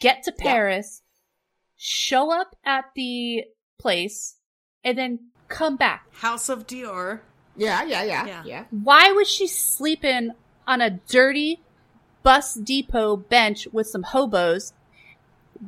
[0.00, 0.42] get to Yeah.
[0.44, 1.02] Paris,
[1.76, 3.44] show up at the
[3.82, 4.36] place,
[4.84, 5.18] and then
[5.48, 6.06] come back.
[6.14, 7.20] House of Dior.
[7.56, 8.42] Yeah, yeah, yeah, Yeah.
[8.46, 8.64] yeah.
[8.70, 10.30] Why was she sleeping
[10.66, 11.60] on a dirty
[12.22, 14.72] bus depot bench with some hobos?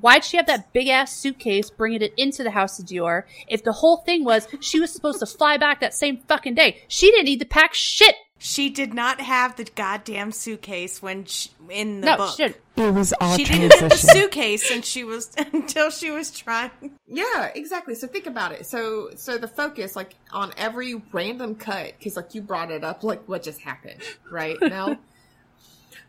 [0.01, 3.25] Why'd she have that big ass suitcase bringing it into the House of Dior?
[3.49, 6.83] If the whole thing was she was supposed to fly back that same fucking day,
[6.89, 8.15] she didn't need to pack shit.
[8.47, 12.37] She did not have the goddamn suitcase when she, in the no, book.
[12.37, 12.59] she didn't.
[12.77, 16.71] It was all She didn't get the suitcase and she was until she was trying.
[17.07, 17.95] Yeah, exactly.
[17.95, 18.67] So think about it.
[18.67, 23.03] So, so the focus, like, on every random cut, because like you brought it up,
[23.03, 24.59] like what just happened, right?
[24.61, 24.99] Now, it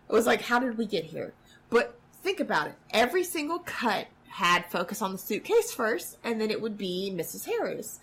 [0.10, 1.34] was like, how did we get here?
[1.70, 2.76] But think about it.
[2.92, 7.46] Every single cut had focus on the suitcase first, and then it would be Mrs.
[7.46, 8.02] Harris.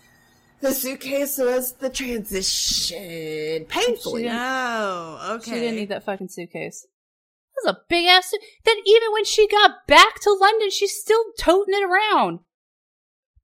[0.63, 4.27] The suitcase was the transition, painfully.
[4.29, 5.51] Oh, okay.
[5.51, 6.85] She didn't need that fucking suitcase.
[6.85, 8.29] It was a big ass.
[8.31, 8.39] suit.
[8.65, 12.39] Then even when she got back to London, she's still toting it around.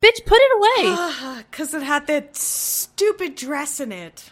[0.01, 1.43] Bitch, put it away.
[1.51, 4.32] Because it had that stupid dress in it.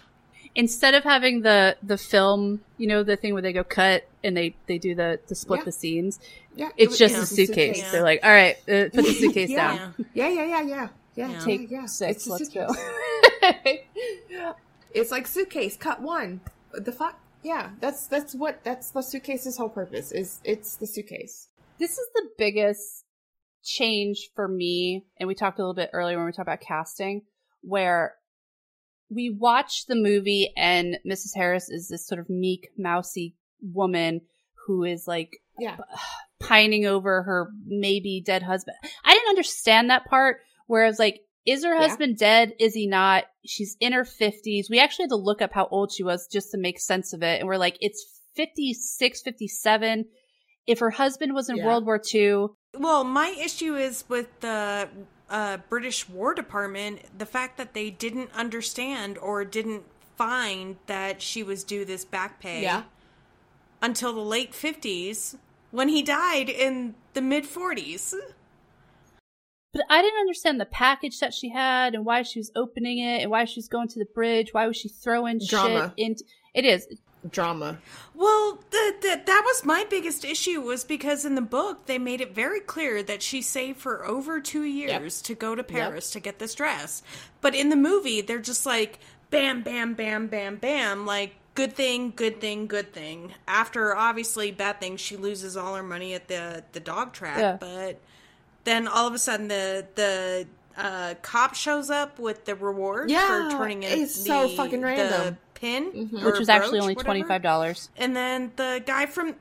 [0.55, 4.35] Instead of having the the film, you know, the thing where they go cut and
[4.35, 5.65] they they do the to split Yeah.
[5.65, 6.19] the scenes.
[6.55, 7.75] Yeah, It's it just was- a suitcase.
[7.75, 7.91] suitcase.
[7.91, 9.77] They're like, all right, uh, put the suitcase Yeah.
[9.77, 10.05] down.
[10.13, 10.87] Yeah, yeah, yeah, yeah.
[11.17, 11.39] Yeah, Yeah.
[11.39, 11.85] Take yeah.
[11.85, 12.27] six.
[12.27, 12.67] It's Let's go.
[14.93, 16.41] It's like suitcase, cut one.
[16.73, 17.19] The fuck?
[17.43, 20.11] Yeah, that's that's what that's the suitcase's whole purpose.
[20.11, 21.49] Is it's the suitcase.
[21.77, 23.05] this is the biggest
[23.63, 27.23] change for me and we talked a little bit earlier when we talked about casting
[27.61, 28.15] where
[29.09, 34.21] we watch the movie and mrs harris is this sort of meek mousy woman
[34.65, 35.75] who is like Yeah,
[36.39, 40.37] pining over her maybe dead husband i didn't understand that part
[40.67, 41.87] whereas like is her Yeah.
[41.87, 45.51] husband dead is he not she's in her 50s we actually had to look up
[45.53, 48.05] how old she was just to make sense of it and we're like it's
[48.35, 50.05] 56 57
[50.67, 51.65] if her husband was in Yeah.
[51.65, 52.47] world war ii
[52.77, 54.89] Well, my issue is with the
[55.29, 59.83] uh, British War Department, the fact that they didn't understand or didn't
[60.15, 62.83] find that she was due this back pay yeah.
[63.81, 65.35] until the late 50s
[65.71, 68.13] when he died in the mid 40s.
[69.73, 73.21] But I didn't understand the package that she had and why she was opening it
[73.21, 74.53] and why she was going to the bridge.
[74.53, 75.93] Why was she throwing Drama.
[75.97, 76.65] shit into it?
[76.65, 76.87] Is
[77.29, 77.79] Drama.
[78.13, 82.21] Well, the, the, that was my biggest issue was because in the book they made
[82.21, 86.19] it very clear that she saved for over two years to go to Paris to
[86.19, 87.03] get this dress.
[87.41, 88.99] But in the movie, they're just like
[89.29, 93.33] bam, bam, bam, bam, bam, like good thing, good thing, good thing.
[93.47, 97.39] After obviously bad thing, she loses all her money at the the dog track.
[97.39, 97.57] Yeah.
[97.59, 97.99] But
[98.67, 100.45] then all of a sudden the the
[100.77, 104.81] uh, cop shows up with the reward Yeah, for turning in it's the, so fucking
[104.81, 105.37] the random.
[105.55, 107.89] pin, or which was actually only twenty five dollars.
[107.97, 109.35] And then the guy from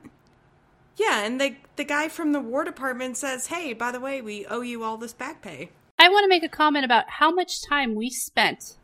[0.97, 4.45] Yeah, and the the guy from the War Department says, "Hey, by the way, we
[4.47, 5.69] owe you all this back pay."
[5.99, 8.77] I want to make a comment about how much time we spent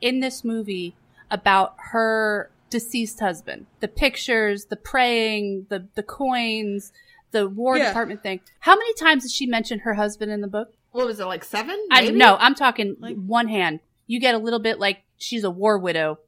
[0.00, 0.94] in this movie
[1.30, 3.66] about her deceased husband.
[3.80, 6.92] The pictures, the praying, the the coins,
[7.32, 7.88] the War Yeah.
[7.88, 8.40] Department thing.
[8.60, 10.72] How many times did she mention her husband in the book?
[10.92, 11.76] What was it like seven?
[11.90, 12.16] I maybe?
[12.16, 13.80] no, I'm talking Like- one hand.
[14.06, 16.18] You get a little bit like she's a war widow.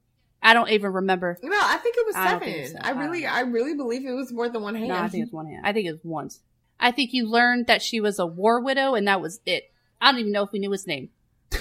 [0.41, 1.39] I don't even remember.
[1.43, 2.41] No, I think it was I don't seven.
[2.49, 3.03] think it was I seven.
[3.03, 4.89] really, I really believe it was more than one hand.
[4.89, 5.65] No, I think it's one hand.
[5.67, 6.41] I think it was once.
[6.81, 9.73] I think you learned that she was a war widow, and that was it.
[10.01, 11.11] I don't even know if we knew his name.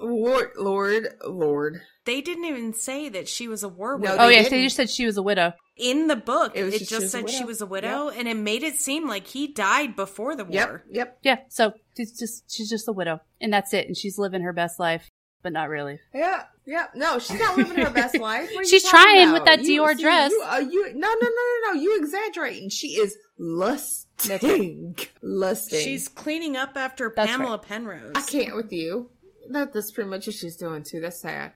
[0.00, 1.80] Lord, Lord, Lord.
[2.06, 4.22] They didn't even say that she was a war No, widow.
[4.24, 4.50] Oh yeah, didn't.
[4.52, 5.52] they just said she was a widow.
[5.76, 8.36] In the book, It it, just, just she said she was a widow, and it
[8.36, 10.52] made it seem like he died before the war.
[10.52, 13.86] Yep, yep, Yeah, so she's just she's just a widow, and that's it.
[13.86, 15.08] And she's living her best life,
[15.42, 15.98] but not really.
[16.14, 16.86] yeah, yeah.
[16.94, 18.50] No, she's not living her best life.
[18.54, 19.34] What are She's talking trying about?
[19.34, 20.30] with that You- Dior see, dress.
[20.32, 21.80] You, uh, you, no, no, no, no, no.
[21.80, 22.68] You exaggerating.
[22.70, 25.80] She is lusting, lusting.
[25.80, 27.62] She's cleaning up after That's Pamela right.
[27.62, 28.12] Penrose.
[28.14, 29.10] I can't with you.
[29.50, 31.00] That that's pretty much what she's doing too.
[31.00, 31.52] That's sad.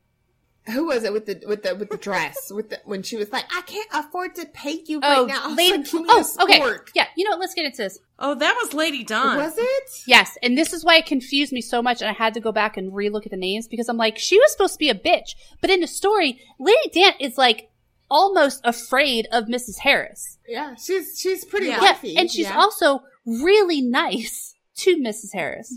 [0.73, 3.31] Who was it with the with the with the dress with the when she was
[3.31, 5.45] like, I can't afford to pay you right Oh, now.
[5.45, 5.77] I was lady.
[5.79, 6.63] like, "Give me Oh, okay.
[6.95, 7.41] Yeah, you know what?
[7.41, 7.99] Let's get into this.
[8.19, 9.37] Oh, that was Lady Dawn.
[9.37, 9.91] Was it?
[10.07, 12.51] Yes, and this is why it confused me so much, and I had to go
[12.51, 14.95] back and relook at the names because I'm like, she was supposed to be a
[14.95, 17.69] bitch, but in the story, Lady Dant is like
[18.11, 19.79] almost afraid of Mrs.
[19.81, 20.39] Harris.
[20.49, 21.97] Yeah, she's she's pretty Yeah.
[22.03, 22.57] Yeah, and she's yeah.
[22.59, 25.33] also really nice to Mrs.
[25.33, 25.73] Harris,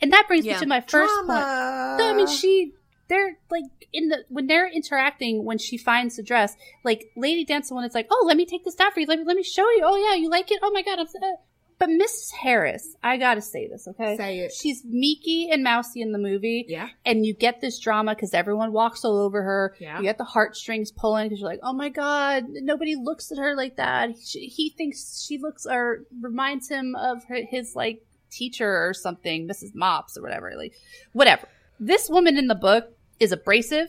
[0.00, 0.54] and that brings Yeah.
[0.54, 1.26] me to my first point.
[1.26, 1.96] Drama.
[1.98, 2.72] So, I mean, she,
[3.08, 7.68] they're like in the when they're interacting when she finds the dress, like Lady Dant's,
[7.68, 9.06] the one that's like, oh, let me take this down for you.
[9.06, 9.82] Let me let me show you.
[9.84, 10.58] Oh yeah, you like it?
[10.62, 11.06] Oh my god, I'm.
[11.06, 11.32] So, uh.
[11.78, 12.32] but Mrs.
[12.42, 14.16] Harris, I gotta say this, okay?
[14.16, 14.52] Say it.
[14.52, 16.88] She's meeky and mousy in the movie, Yeah.
[17.06, 19.74] and you get this drama because everyone walks all over her.
[19.80, 19.96] Yeah.
[19.98, 23.54] You get the heartstrings pulling because you're like, oh my god, nobody looks at her
[23.56, 24.10] like that.
[24.10, 29.48] He, he thinks she looks or reminds him of her, his like teacher or something,
[29.48, 29.74] Mrs.
[29.74, 30.52] Mops or whatever.
[30.56, 30.74] Like,
[31.12, 31.48] whatever.
[31.78, 32.84] This woman in the book
[33.18, 33.88] is abrasive,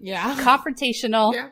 [0.00, 0.34] Yeah.
[0.40, 1.50] confrontational, Yeah.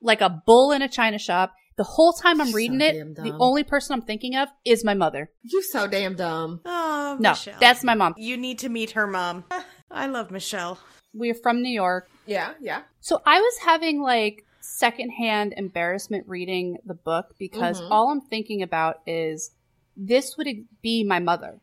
[0.00, 1.54] like a bull in a china shop.
[1.76, 4.84] The whole time I'm So reading it, damn the only person I'm thinking of is
[4.84, 5.30] my mother.
[5.42, 6.60] You're so damn dumb.
[6.64, 7.58] Oh, No, Michelle.
[7.58, 8.14] that's my mom.
[8.16, 9.44] You need to meet her mom.
[9.90, 10.78] I love Michelle.
[11.12, 12.08] We're from New York.
[12.26, 12.82] Yeah, yeah.
[13.00, 17.88] So I was having like secondhand embarrassment reading the book because Mhm.
[17.90, 19.50] all I'm thinking about is
[19.96, 20.48] this would
[20.82, 21.60] be my mother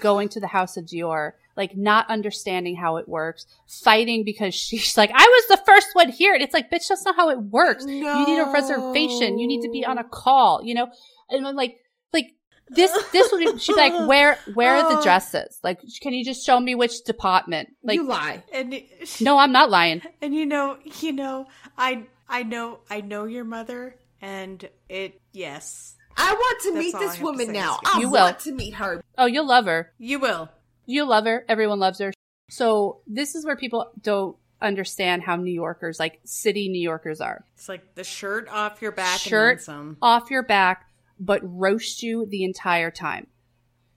[0.00, 4.96] going to the house of Dior, like not understanding how it works, fighting because she's
[4.96, 6.34] like, I was the first one here.
[6.34, 7.84] And it's like, bitch, that's not how it works.
[7.86, 9.38] You need a reservation.
[9.38, 10.88] You need to be on a call, you know?
[11.30, 11.78] And I'm like,
[12.12, 12.32] like,
[12.68, 15.02] this, this would be, she'd be like, where, where are the uh.
[15.02, 15.58] dresses?
[15.62, 17.70] Like, can you just show me which department?
[17.82, 18.42] Like, you lie.
[18.52, 18.82] And
[19.20, 20.02] no, I'm not lying.
[20.20, 21.46] and you know, you know,
[21.78, 26.98] I I know I know your mother and it yes, I want to That's meet
[26.98, 27.78] this woman now.
[27.84, 28.22] I You will.
[28.24, 29.02] want to meet her.
[29.18, 29.92] Oh, you'll love her.
[29.98, 30.48] you will.
[30.86, 31.44] You love her.
[31.48, 32.12] Everyone loves her.
[32.48, 37.44] So this is where people don't understand how New Yorkers, like city New Yorkers, are.
[37.54, 40.86] It's like the shirt off your back Shirt and off your back,
[41.18, 43.26] but roast you the entire time.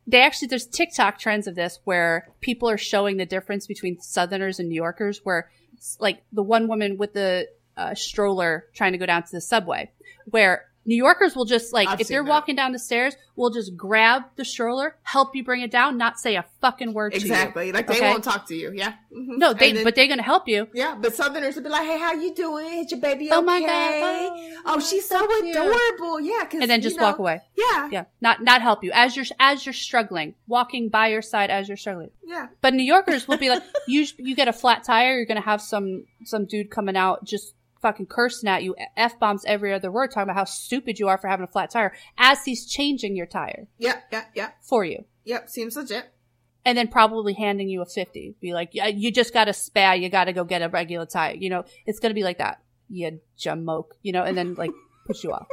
[0.08, 4.60] They actually, there's TikTok trends of this where people are showing the difference between Southerners
[4.60, 5.52] and New Yorkers, where
[6.00, 7.48] like the one woman with the
[7.78, 9.92] uh, stroller trying to go down to the subway,
[10.26, 12.30] where New Yorkers will just like, I've if they're that.
[12.30, 16.20] walking down the stairs, will just grab the stroller, help you bring it down, not
[16.20, 17.26] say a fucking word to you.
[17.26, 17.72] Exactly.
[17.72, 18.10] Like they Okay.
[18.10, 18.72] won't talk to you.
[18.74, 18.94] Yeah.
[19.14, 19.38] Mhm.
[19.38, 20.68] No, they, then- but they're gonna help you.
[20.74, 22.80] yeah, but Southerners would be like, "Hey, how you doing?
[22.84, 23.36] Is your baby okay?
[23.36, 24.62] Oh my God.
[24.66, 26.20] Oh, she's so, cute." adorable.
[26.22, 26.44] Yeah.
[26.54, 27.42] And then you just know, walk away.
[27.56, 31.52] Yeah, Yeah, not not help you as you're as you're struggling, walking by your side
[31.52, 32.10] as you're struggling.
[32.26, 32.48] yeah.
[32.62, 35.62] But New Yorkers will be like, you you get a flat tire, you're gonna have
[35.62, 40.12] some some dude coming out just fucking cursing at you, f bombs every other word,
[40.12, 43.26] talking about how stupid you are for having a flat tire as he's changing your
[43.26, 45.50] tire Yep, yep, yep, for you, yep.
[45.50, 46.12] Seems legit.
[46.66, 48.36] and then probably handing you a fifty.
[48.42, 51.06] Be like, yeah, you just got a spare, you got to go get a regular
[51.06, 51.36] tire.
[51.36, 52.62] You know, it's gonna be like that.
[52.90, 54.72] You jamoke, you know, and then like
[55.08, 55.48] push you off.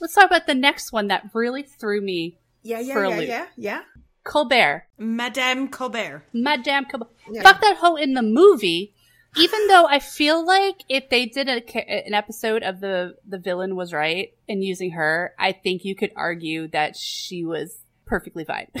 [0.00, 2.38] Let's talk about the next one that really threw me.
[2.62, 3.80] Yeah, yeah, yeah, yeah, yeah.
[4.24, 4.86] Colbert.
[4.98, 6.24] Madame Colbert.
[6.32, 7.08] Madame Colbert.
[7.30, 7.42] Yeah.
[7.42, 8.94] Fuck that hoe in the movie.
[9.36, 13.76] Even though I feel like if they did a, an episode of the the villain
[13.76, 18.66] was right and using her, I think you could argue that she was perfectly fine.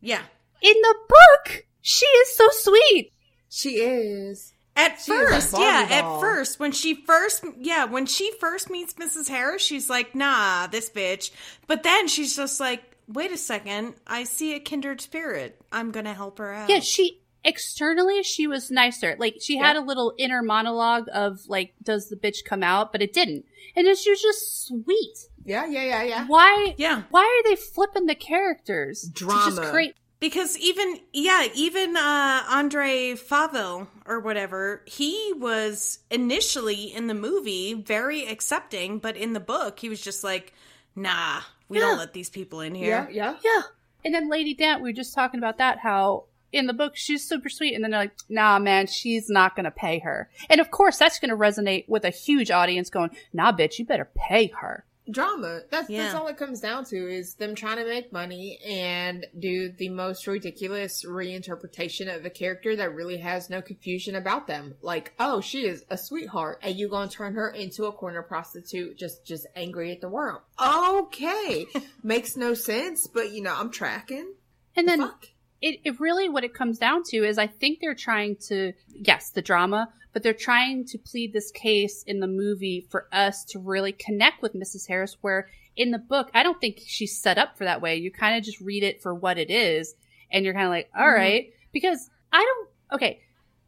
[0.00, 0.20] Yeah.
[0.62, 3.12] in the book, she is so sweet.
[3.48, 4.52] She is.
[4.76, 6.16] At She first, Barbie yeah, doll.
[6.16, 9.28] at first, when she first, yeah, when she first meets Mrs.
[9.28, 11.30] Harris, she's like, nah, this bitch.
[11.68, 15.60] But then she's just like, wait a second, I see a kindred spirit.
[15.72, 16.68] I'm gonna help her out.
[16.70, 19.16] Yeah, she externally she was nicer.
[19.18, 22.92] Like she had a little inner monologue of like, does the bitch come out?
[22.92, 23.44] But it didn't,
[23.76, 25.28] and then she was just sweet.
[25.44, 26.26] Yeah, yeah, yeah, yeah.
[26.26, 26.74] Why?
[26.78, 27.02] Yeah.
[27.10, 29.02] Why are they flipping the characters?
[29.02, 29.70] To just Drama.
[29.70, 37.14] create Because even yeah, even uh Andre Fauvel or whatever, he was initially in the
[37.14, 40.54] movie very accepting, but in the book he was just like,
[40.96, 41.84] nah, we Yeah.
[41.86, 43.08] don't let these people in here.
[43.10, 43.36] yeah.
[43.44, 43.62] Yeah.
[44.04, 47.26] And then Lady Dant, we were just talking about that, how in the book she's
[47.26, 50.28] super sweet, and then they're like, nah, man, she's not gonna pay her.
[50.50, 54.08] And of course that's gonna resonate with a huge audience going, nah, bitch, you better
[54.14, 54.84] pay her.
[55.10, 55.60] Drama.
[55.70, 59.70] That's that's all it comes down to is them trying to make money and do
[59.70, 64.74] the most ridiculous reinterpretation of a character that really has no confusion about them.
[64.80, 68.96] Like, oh, she is a sweetheart, and you gonna turn her into a corner prostitute,
[68.96, 70.40] just just angry at the world.
[70.60, 71.66] Okay,
[72.02, 74.34] makes no sense, but you know I'm tracking.
[74.76, 75.26] And then Fuck.
[75.66, 78.72] It, it really what it comes down to is I think they're trying to
[79.10, 83.44] yes, the drama, but they're trying to plead this case in the movie for us
[83.50, 84.86] to really connect with Mrs.
[84.88, 87.96] Harris where in the book I don't think she's set up for that way.
[87.96, 89.94] You kind of just read it for what it is
[90.30, 91.16] and you're kind of like, "All Mhm.
[91.16, 93.20] right," because I don't okay.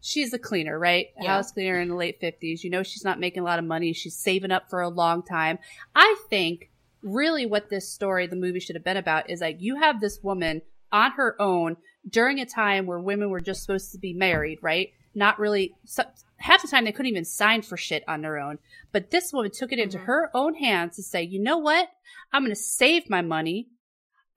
[0.01, 1.07] She's a cleaner, right?
[1.19, 1.29] Yeah.
[1.35, 2.63] house cleaner in the late 50s.
[2.63, 3.91] You know she's not making a lot of money.
[3.93, 5.57] She's saving up for a long time.
[5.95, 6.69] I think
[7.01, 10.19] really what this story, the movie should have been about is like you have this
[10.21, 10.61] woman
[10.91, 11.77] on her own
[12.07, 14.89] during a time where women were just supposed to be married, right?
[15.13, 16.03] Not really, so,
[16.37, 18.59] half the time they couldn't even sign for shit on their own.
[18.91, 20.05] But this woman took it into Mhm.
[20.05, 21.89] her own hands to say, you know what?
[22.33, 23.69] I'm going to save my money.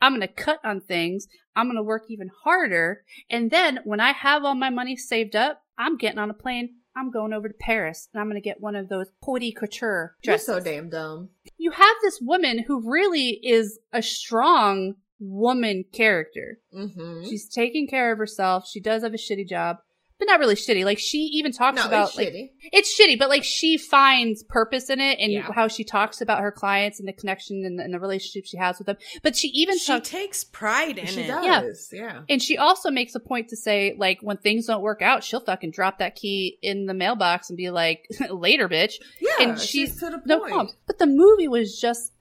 [0.00, 1.26] I'm going to cut on things.
[1.56, 3.02] I'm going to work even harder.
[3.28, 6.76] And then when I have all my money saved up, I'm getting on a plane.
[6.96, 10.16] I'm going over to Paris and I'm going to get one of those haute couture
[10.24, 11.30] You're so damn dumb.
[11.56, 16.58] you have this woman who really is a strong woman character.
[16.74, 17.24] Mm-hmm.
[17.28, 18.66] She's taking care of herself.
[18.68, 19.78] She does have a shitty job,
[20.18, 20.84] but not really shitty.
[20.84, 22.50] Like she even talks about it's like shitty.
[22.72, 25.50] it's shitty, but like she finds purpose in it and Yeah.
[25.52, 28.56] how she talks about her clients and the connection and the, and the relationship she
[28.58, 28.96] has with them.
[29.22, 31.26] But she even She talks, takes pride in She it.
[31.28, 31.90] does.
[31.92, 32.22] Yeah.
[32.28, 35.40] and she also makes a point to say like when things don't work out, she'll
[35.44, 39.30] fucking drop that key in the mailbox and be like, "Later, bitch." Yeah.
[39.48, 40.68] and she's she's to the no problem.
[40.86, 42.12] But the movie was just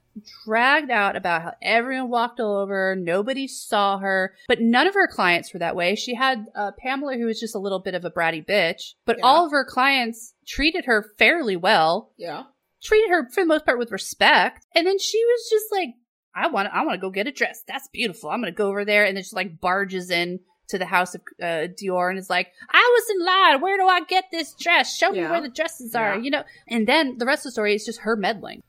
[0.46, 5.08] dragged out about how everyone walked all over nobody saw her, but none of her
[5.08, 5.96] clients were that way.
[5.96, 9.18] She had uh, Pamela, who was just a little bit of a bratty bitch, but
[9.18, 9.26] Yeah.
[9.26, 12.44] all of her clients treated her fairly well, Yeah.
[12.84, 15.90] treated her for the most part with respect, and then she was just like,
[16.36, 17.64] "I want, I want to go get a dress.
[17.68, 18.30] That's beautiful.
[18.30, 20.40] I'm going to go over there," and then she like barges in.
[20.72, 23.62] To the house of uh, Dior and is like, I was in line.
[23.62, 24.94] Where do I get this dress?
[24.94, 26.22] Show me where the dresses are, Yeah.
[26.22, 26.44] you know?
[26.68, 28.62] And then the rest of the story is just her meddling.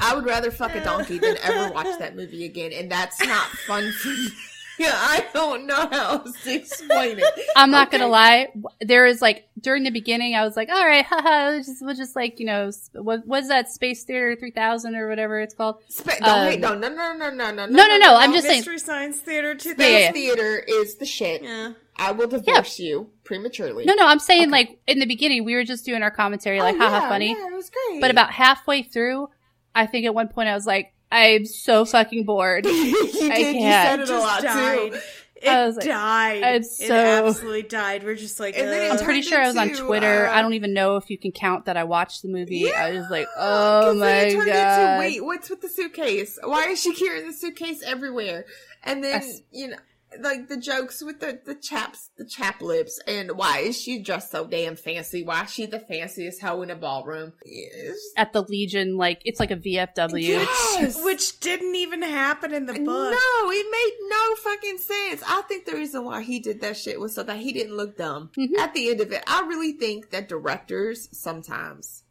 [0.00, 3.46] I would rather fuck a donkey than ever watch that movie again, and that's not
[3.66, 4.28] fun for me.
[4.80, 7.24] Yeah, I don't know how else to explain it.
[7.56, 7.98] I'm not Okay.
[7.98, 8.46] gonna lie.
[8.80, 11.94] There is like during the beginning, I was like, "All right, haha, we'll just, we'll
[11.96, 15.82] just like you know, s- what what's that Space Theater 3000 or whatever it's called?"
[15.88, 18.14] Spa- don't Um, hate, no, no, no, no, no, no, No, no, no.
[18.18, 18.60] I'm just saying.
[18.60, 19.80] Mystery Science Theater 2000.
[19.80, 20.12] Yeah, yeah.
[20.12, 21.42] theater is the shit.
[21.42, 21.72] Yeah.
[21.96, 23.84] I will divorce you prematurely.
[23.84, 24.50] No, no, I'm saying Okay.
[24.52, 27.30] like in the beginning, we were just doing our commentary, Oh, like, haha, yeah, funny.
[27.36, 28.00] Yeah, it was great.
[28.00, 29.28] But about halfway through,
[29.78, 32.66] I think at one point I was like, I'm so fucking bored.
[32.66, 33.54] you I did.
[33.54, 34.00] You can't.
[34.00, 34.92] said it a lot died.
[34.92, 34.98] too.
[35.40, 36.42] It I was like, died.
[36.42, 38.02] I'm It so- absolutely died.
[38.02, 38.90] We're just like, And then.
[38.90, 40.26] I'm pretty sure I was on into, Twitter.
[40.26, 42.72] uh, I don't even know if you can count that I watched the movie.
[42.74, 44.90] I was like, oh 'cause then my it god.
[44.94, 46.38] Into, Wait, what's with the suitcase?
[46.42, 48.46] Why is she carrying the suitcase everywhere?
[48.82, 49.76] And then That's- you know,
[50.20, 54.30] like the jokes with the the chaps, the chap lips, and why is she dressed
[54.30, 55.22] so damn fancy?
[55.22, 57.32] Why is she the fanciest hoe in a ballroom?
[57.44, 57.96] Yes.
[58.16, 60.20] At the Legion, like it's like a VFW.
[60.22, 61.02] Yes.
[61.04, 62.84] Which didn't even happen in the book.
[62.84, 65.22] No, it made no fucking sense.
[65.26, 67.96] I think the reason why he did that shit was so that he didn't look
[67.96, 68.30] dumb.
[68.36, 68.56] Mhm.
[68.58, 72.04] At the end of it, I really think that directors sometimes,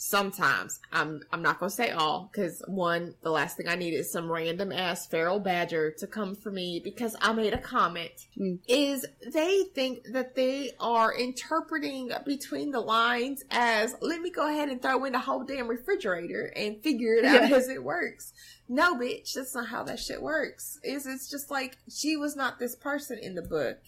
[0.00, 4.10] sometimes, I'm I'm not gonna say all, because one, the last thing I need is
[4.10, 8.12] some random ass feral badger to come for me because I made a comment.
[8.38, 8.60] Mm.
[8.68, 14.68] Is they think that they are interpreting between the lines as let me go ahead
[14.68, 18.32] and throw in the whole damn refrigerator and figure it out as it works.
[18.68, 20.78] No, bitch, that's not how that shit works.
[20.84, 23.78] Is it's just like she was not this person in the book.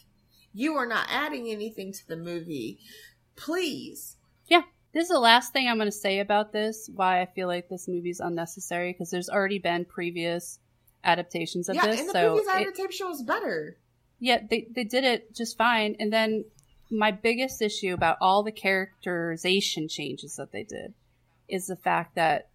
[0.52, 2.80] You are not adding anything to the movie.
[3.36, 4.16] Please.
[4.93, 6.91] This is the last thing I'm going to say about this.
[6.95, 10.59] Why I feel like this movie's unnecessary because there's already been previous
[11.05, 12.01] adaptations of yeah, this.
[12.01, 13.76] and the so previous it- was better.
[14.18, 15.97] yeah, they they did it just fine.
[16.01, 16.45] And then
[16.91, 20.95] my biggest issue about all the characterization changes that they did
[21.49, 22.49] is the fact that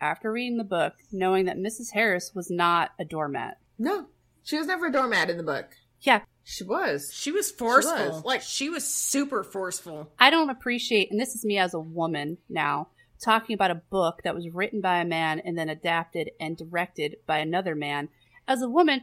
[0.00, 1.92] after reading the book, knowing that Mrs.
[1.92, 3.58] Harris was not a doormat.
[3.78, 4.06] No,
[4.42, 5.66] she was never a doormat in the book.
[6.00, 6.20] Yeah,
[6.50, 7.12] She was.
[7.12, 7.92] She was forceful.
[7.92, 10.10] was, like- she was super forceful.
[10.18, 12.88] I don't appreciate, and this is me as a woman now,
[13.20, 17.16] talking about a book that was written by a man and then adapted and directed
[17.26, 18.08] by another man.
[18.46, 19.02] As a woman,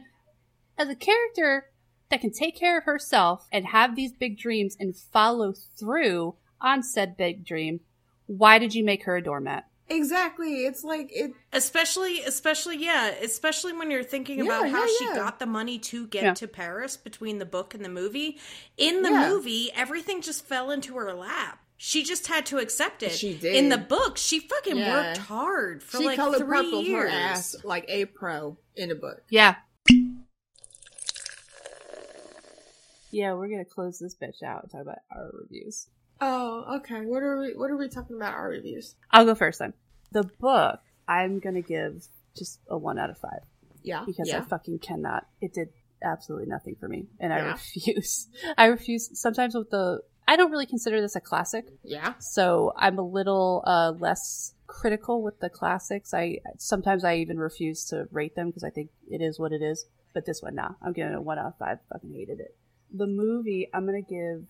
[0.76, 1.66] as a character
[2.08, 6.82] that can take care of herself and have these big dreams and follow through on
[6.82, 7.78] said big dream,
[8.26, 9.66] why did you make her a doormat?
[9.88, 10.64] Exactly.
[10.66, 11.32] It's like it.
[11.52, 15.14] Especially, especially, yeah, especially when you're thinking Yeah, about how yeah, she yeah.
[15.14, 16.34] got the money to get Yeah.
[16.34, 18.38] to Paris between the book and the movie.
[18.76, 19.28] In the Yeah.
[19.28, 21.60] movie, everything just fell into her lap.
[21.76, 23.12] She just had to accept it.
[23.12, 23.54] She did.
[23.54, 25.08] In the book, she fucking Yeah.
[25.08, 27.10] worked hard for she like colored three purple years.
[27.12, 29.22] her ass like a pro in a book.
[29.28, 29.56] Yeah.
[33.10, 35.88] Yeah, we're gonna close this bitch out and talk about our reviews.
[36.20, 37.04] Oh, okay.
[37.04, 37.54] What are we?
[37.54, 38.34] What are we talking about?
[38.34, 38.94] Our reviews?
[39.10, 39.74] I'll go first then.
[40.12, 42.06] The book, I'm gonna give
[42.36, 43.40] just a one out of five.
[43.82, 44.02] Yeah.
[44.04, 44.38] because yeah.
[44.38, 45.26] I fucking cannot.
[45.40, 45.68] It did
[46.02, 48.28] absolutely nothing for me, and I refuse.
[48.58, 49.08] I refuse.
[49.18, 52.14] Sometimes with the, I don't really consider this a classic, yeah.
[52.18, 56.12] so I'm a little uh, less critical with the classics.
[56.12, 59.62] I sometimes I even refuse to rate them because I think it is what it
[59.62, 59.86] is.
[60.12, 61.78] But this one, nah, I'm giving it a one out of five.
[61.92, 62.56] Fucking hated it.
[62.92, 64.46] The movie, I'm gonna give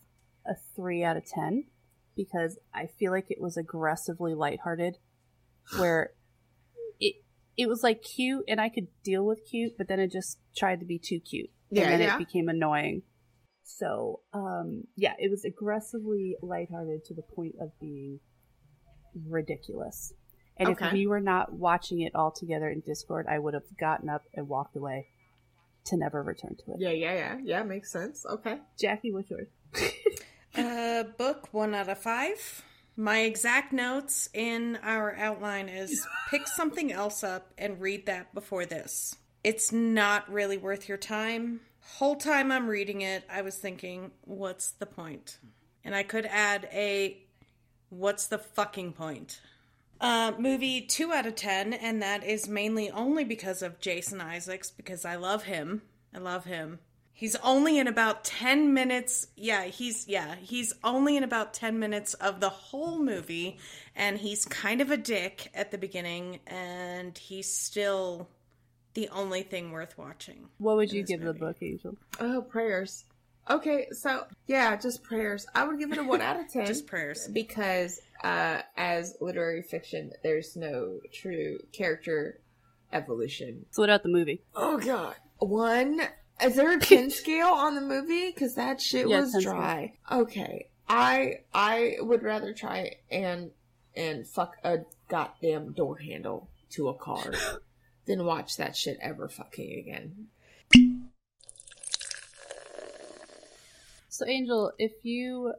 [0.48, 1.64] a three out of ten
[2.14, 4.96] because I feel like it was aggressively lighthearted,
[5.78, 6.10] where
[7.00, 7.16] it
[7.56, 10.80] it was like cute and I could deal with cute, but then it just tried
[10.80, 12.14] to be too cute, Yeah, and then yeah.
[12.16, 13.02] it became annoying.
[13.64, 18.20] So, um, yeah, it was aggressively lighthearted to the point of being
[19.28, 20.12] ridiculous.
[20.56, 20.86] And Okay.
[20.86, 24.22] if we were not watching it all together in Discord, I would have gotten up
[24.34, 25.08] and walked away
[25.86, 26.76] to never return to it.
[26.80, 26.90] Yeah.
[26.90, 27.14] Yeah.
[27.14, 27.38] Yeah.
[27.42, 27.62] Yeah.
[27.64, 28.24] Makes sense.
[28.24, 28.58] Okay.
[28.78, 29.48] Jackie, what's yours?
[30.56, 32.62] Uh, book one out of five.
[32.96, 38.64] My exact notes in our outline is pick something else up and read that before
[38.64, 39.14] this.
[39.44, 41.60] It's not really worth your time.
[41.98, 45.38] Whole time I'm reading it, I was thinking, what's the point?
[45.84, 47.18] And I could add a
[47.90, 49.40] what's the fucking point?
[50.00, 54.70] Uh, movie two out of ten, and that is mainly only because of Jason Isaacs,
[54.70, 55.82] because I love him.
[56.14, 56.80] I love him.
[57.18, 59.28] He's only in about 10 minutes.
[59.36, 63.58] Yeah, he's yeah, he's only in about 10 minutes of the whole movie
[63.94, 68.28] and he's kind of a dick at the beginning and he's still
[68.92, 70.50] the only thing worth watching.
[70.58, 71.96] What would you this give the book, Angel?
[72.20, 73.06] Oh, prayers.
[73.48, 75.46] Okay, so yeah, just prayers.
[75.54, 76.66] I would give it a one out of ten.
[76.66, 77.28] Just prayers.
[77.32, 82.40] because uh, as literary fiction, there's no true character
[82.92, 83.64] evolution.
[83.70, 84.42] So what about the movie?
[84.54, 86.02] Oh God, one.
[86.42, 88.30] Is there a pin scale on the movie?
[88.30, 89.52] Because that shit Yeah, was pin scale.
[89.54, 89.92] dry.
[90.12, 93.50] Okay, I I would rather try and
[93.94, 97.32] and fuck a goddamn door handle to a car
[98.06, 100.26] than watch that shit ever fucking again.
[104.08, 105.52] So, Angel, if you,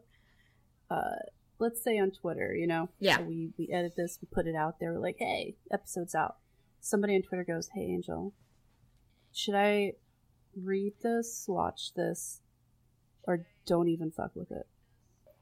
[0.89, 1.15] uh,
[1.59, 3.21] let's say on Twitter, you know, Yeah.
[3.21, 6.37] we we edit this, we put it out there, we're like, hey, episode's out.
[6.79, 8.33] Somebody on Twitter goes, hey, Angel,
[9.31, 9.93] should I
[10.63, 12.41] read this, watch this,
[13.23, 14.67] or don't even fuck with it?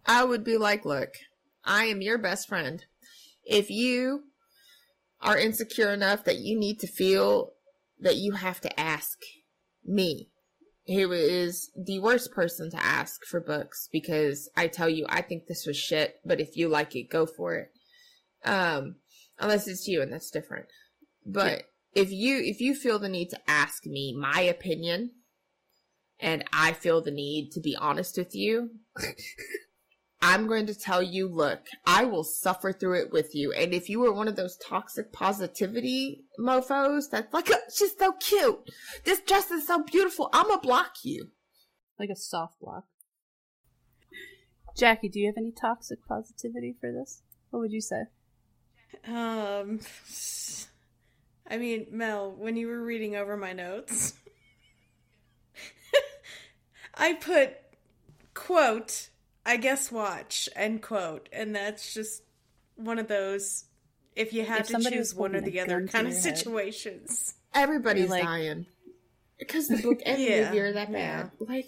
[0.06, 1.16] I would be like, look,
[1.64, 2.86] I am your best friend.
[3.44, 4.24] If you
[5.22, 7.54] are insecure enough that you need to feel
[8.00, 9.20] that you have to ask
[9.84, 10.30] me,
[10.88, 15.48] who is the worst person to ask for books because I tell you, I think
[15.48, 17.72] this was shit, but if you like it, go for it.
[18.44, 18.98] Um,
[19.40, 20.68] unless it's you and that's different.
[21.26, 21.64] But
[21.96, 25.12] if you, if you feel the need to ask me my opinion
[26.20, 28.72] and I feel the need to be honest with you,
[30.22, 33.54] I'm going to tell you, look, I will suffer through it with you.
[33.54, 38.12] And if you were one of those toxic positivity mofos that's like, "Oh, she's so
[38.14, 38.60] cute.
[39.04, 40.30] This dress is so beautiful.
[40.34, 41.30] I'm going to block you.
[42.00, 42.86] Like a soft block.
[44.76, 47.22] Jackie, do you have any toxic positivity for this?
[47.52, 48.06] What would you say?
[49.08, 49.80] Um,
[51.50, 54.14] I mean, Mel, when you were reading over my notes,
[56.96, 57.54] I put
[58.34, 59.10] quote,
[59.46, 62.24] I guess watch, end quote, and that's just
[62.76, 63.66] one of those
[64.16, 66.38] if you had If to choose one or the other kind of your head.
[66.38, 67.36] situations.
[67.54, 68.66] Everybody's like- dying.
[69.38, 71.28] Because the book and Yeah, the movie are that yeah.
[71.42, 71.66] Like,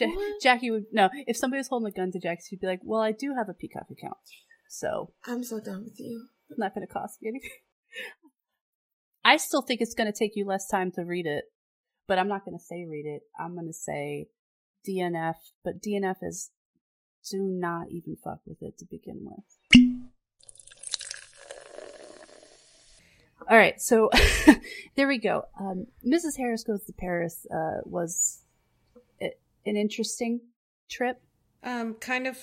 [0.00, 0.08] Ja-
[0.40, 1.10] Jackie would no.
[1.26, 3.50] If somebody was holding a gun to Jackie, she'd be like, "Well, I do have
[3.50, 4.16] a Peacock account,
[4.70, 6.28] so I'm so done with you.
[6.48, 7.50] it's not going to cost me anything."
[9.24, 11.44] I still think it's going to take you less time to read it,
[12.08, 13.22] but I'm not going to say read it.
[13.38, 14.28] I'm going to say
[14.88, 16.50] DNF, but DNF is
[17.30, 19.90] do not even fuck with it to begin with.
[23.48, 24.10] All right, so
[24.96, 25.44] there we go.
[25.58, 26.36] Um, Mrs.
[26.38, 28.42] Harris Goes to Paris uh, was
[29.20, 30.40] an interesting
[30.88, 31.20] trip.
[31.62, 32.38] Um, kind of.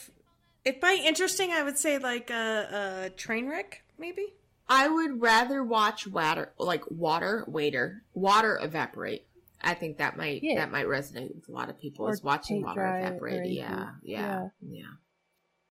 [0.65, 4.33] If by interesting, I would say like a, a train wreck, maybe.
[4.69, 9.27] I would rather watch water, like water, waiter, water evaporate.
[9.61, 10.55] I think that might Yeah.
[10.55, 12.05] that might resonate with a lot of people.
[12.05, 13.39] Or is watching water evaporate.
[13.39, 13.55] anything.
[13.57, 14.93] Yeah, yeah, yeah.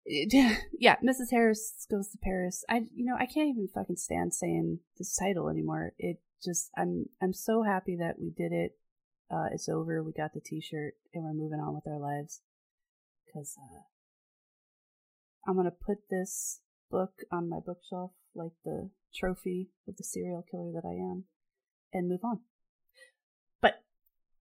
[0.78, 1.30] yeah, Mrs.
[1.30, 2.64] Harris goes to Paris.
[2.68, 5.92] I, you know, I can't even fucking stand saying this title anymore.
[5.98, 8.76] It just, I'm, I'm so happy that we did it.
[9.30, 10.02] Uh, it's over.
[10.02, 12.40] We got the T-shirt, and we're moving on with our lives.
[13.24, 13.82] Because uh,
[15.48, 16.60] I'm gonna put this
[16.92, 21.24] book on my bookshelf like the trophy of the serial killer that I am,
[21.92, 22.40] and move on.
[23.60, 23.82] But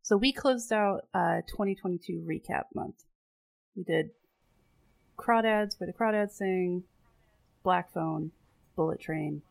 [0.02, 3.03] so we closed out uh 2022 recap month.
[3.76, 4.11] We did
[5.18, 6.84] crawdads where the crawdads sing,
[7.64, 8.32] Black Phone,
[8.76, 9.41] Bullet Train,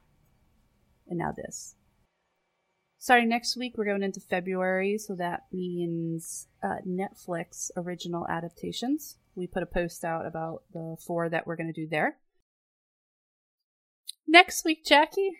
[1.08, 1.74] and now this.
[2.98, 9.16] Starting next week, we're going into February, so that means uh, Netflix original adaptations.
[9.34, 12.18] We put a post out about the four that we're going to do there.
[14.30, 15.32] Next week, Jackie,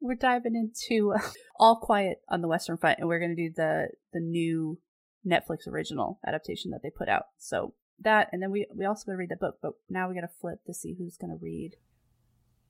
[0.00, 1.20] we're diving into uh,
[1.56, 4.80] All Quiet on the Western Front, and we're going to do the the new
[5.24, 7.26] Netflix original adaptation that they put out.
[7.38, 10.16] So that, and then we we also got to read the book, but now we
[10.16, 11.76] got to flip to see who's going to read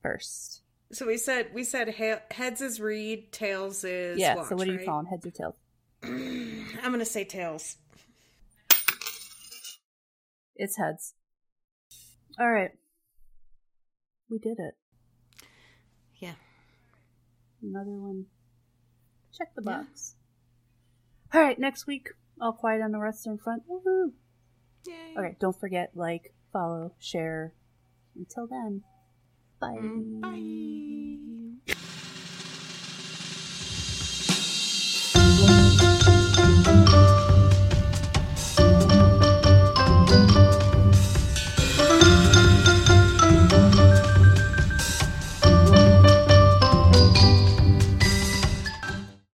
[0.03, 0.61] first.
[0.91, 4.35] So we said we said he- heads is read, tails is yeah.
[4.35, 4.85] watch, so what are you right?
[4.85, 5.55] calling heads or tails?
[6.03, 7.77] I'm gonna say tails.
[10.55, 11.15] It's heads.
[12.39, 12.69] All right,
[14.29, 14.75] we did it.
[17.71, 17.79] Yeah.
[17.79, 18.25] Another one.
[19.33, 19.77] Check the Yeah.
[19.83, 20.15] box.
[21.33, 22.09] All right, next week,
[22.39, 23.63] All Quiet on the Western Front.
[23.67, 24.13] Woohoo!
[24.87, 25.15] Yay.
[25.17, 27.53] Okay, don't forget like, follow, share.
[28.15, 28.83] Until then,
[29.59, 29.77] bye.
[29.81, 30.21] Mm,
[31.65, 31.75] Bye.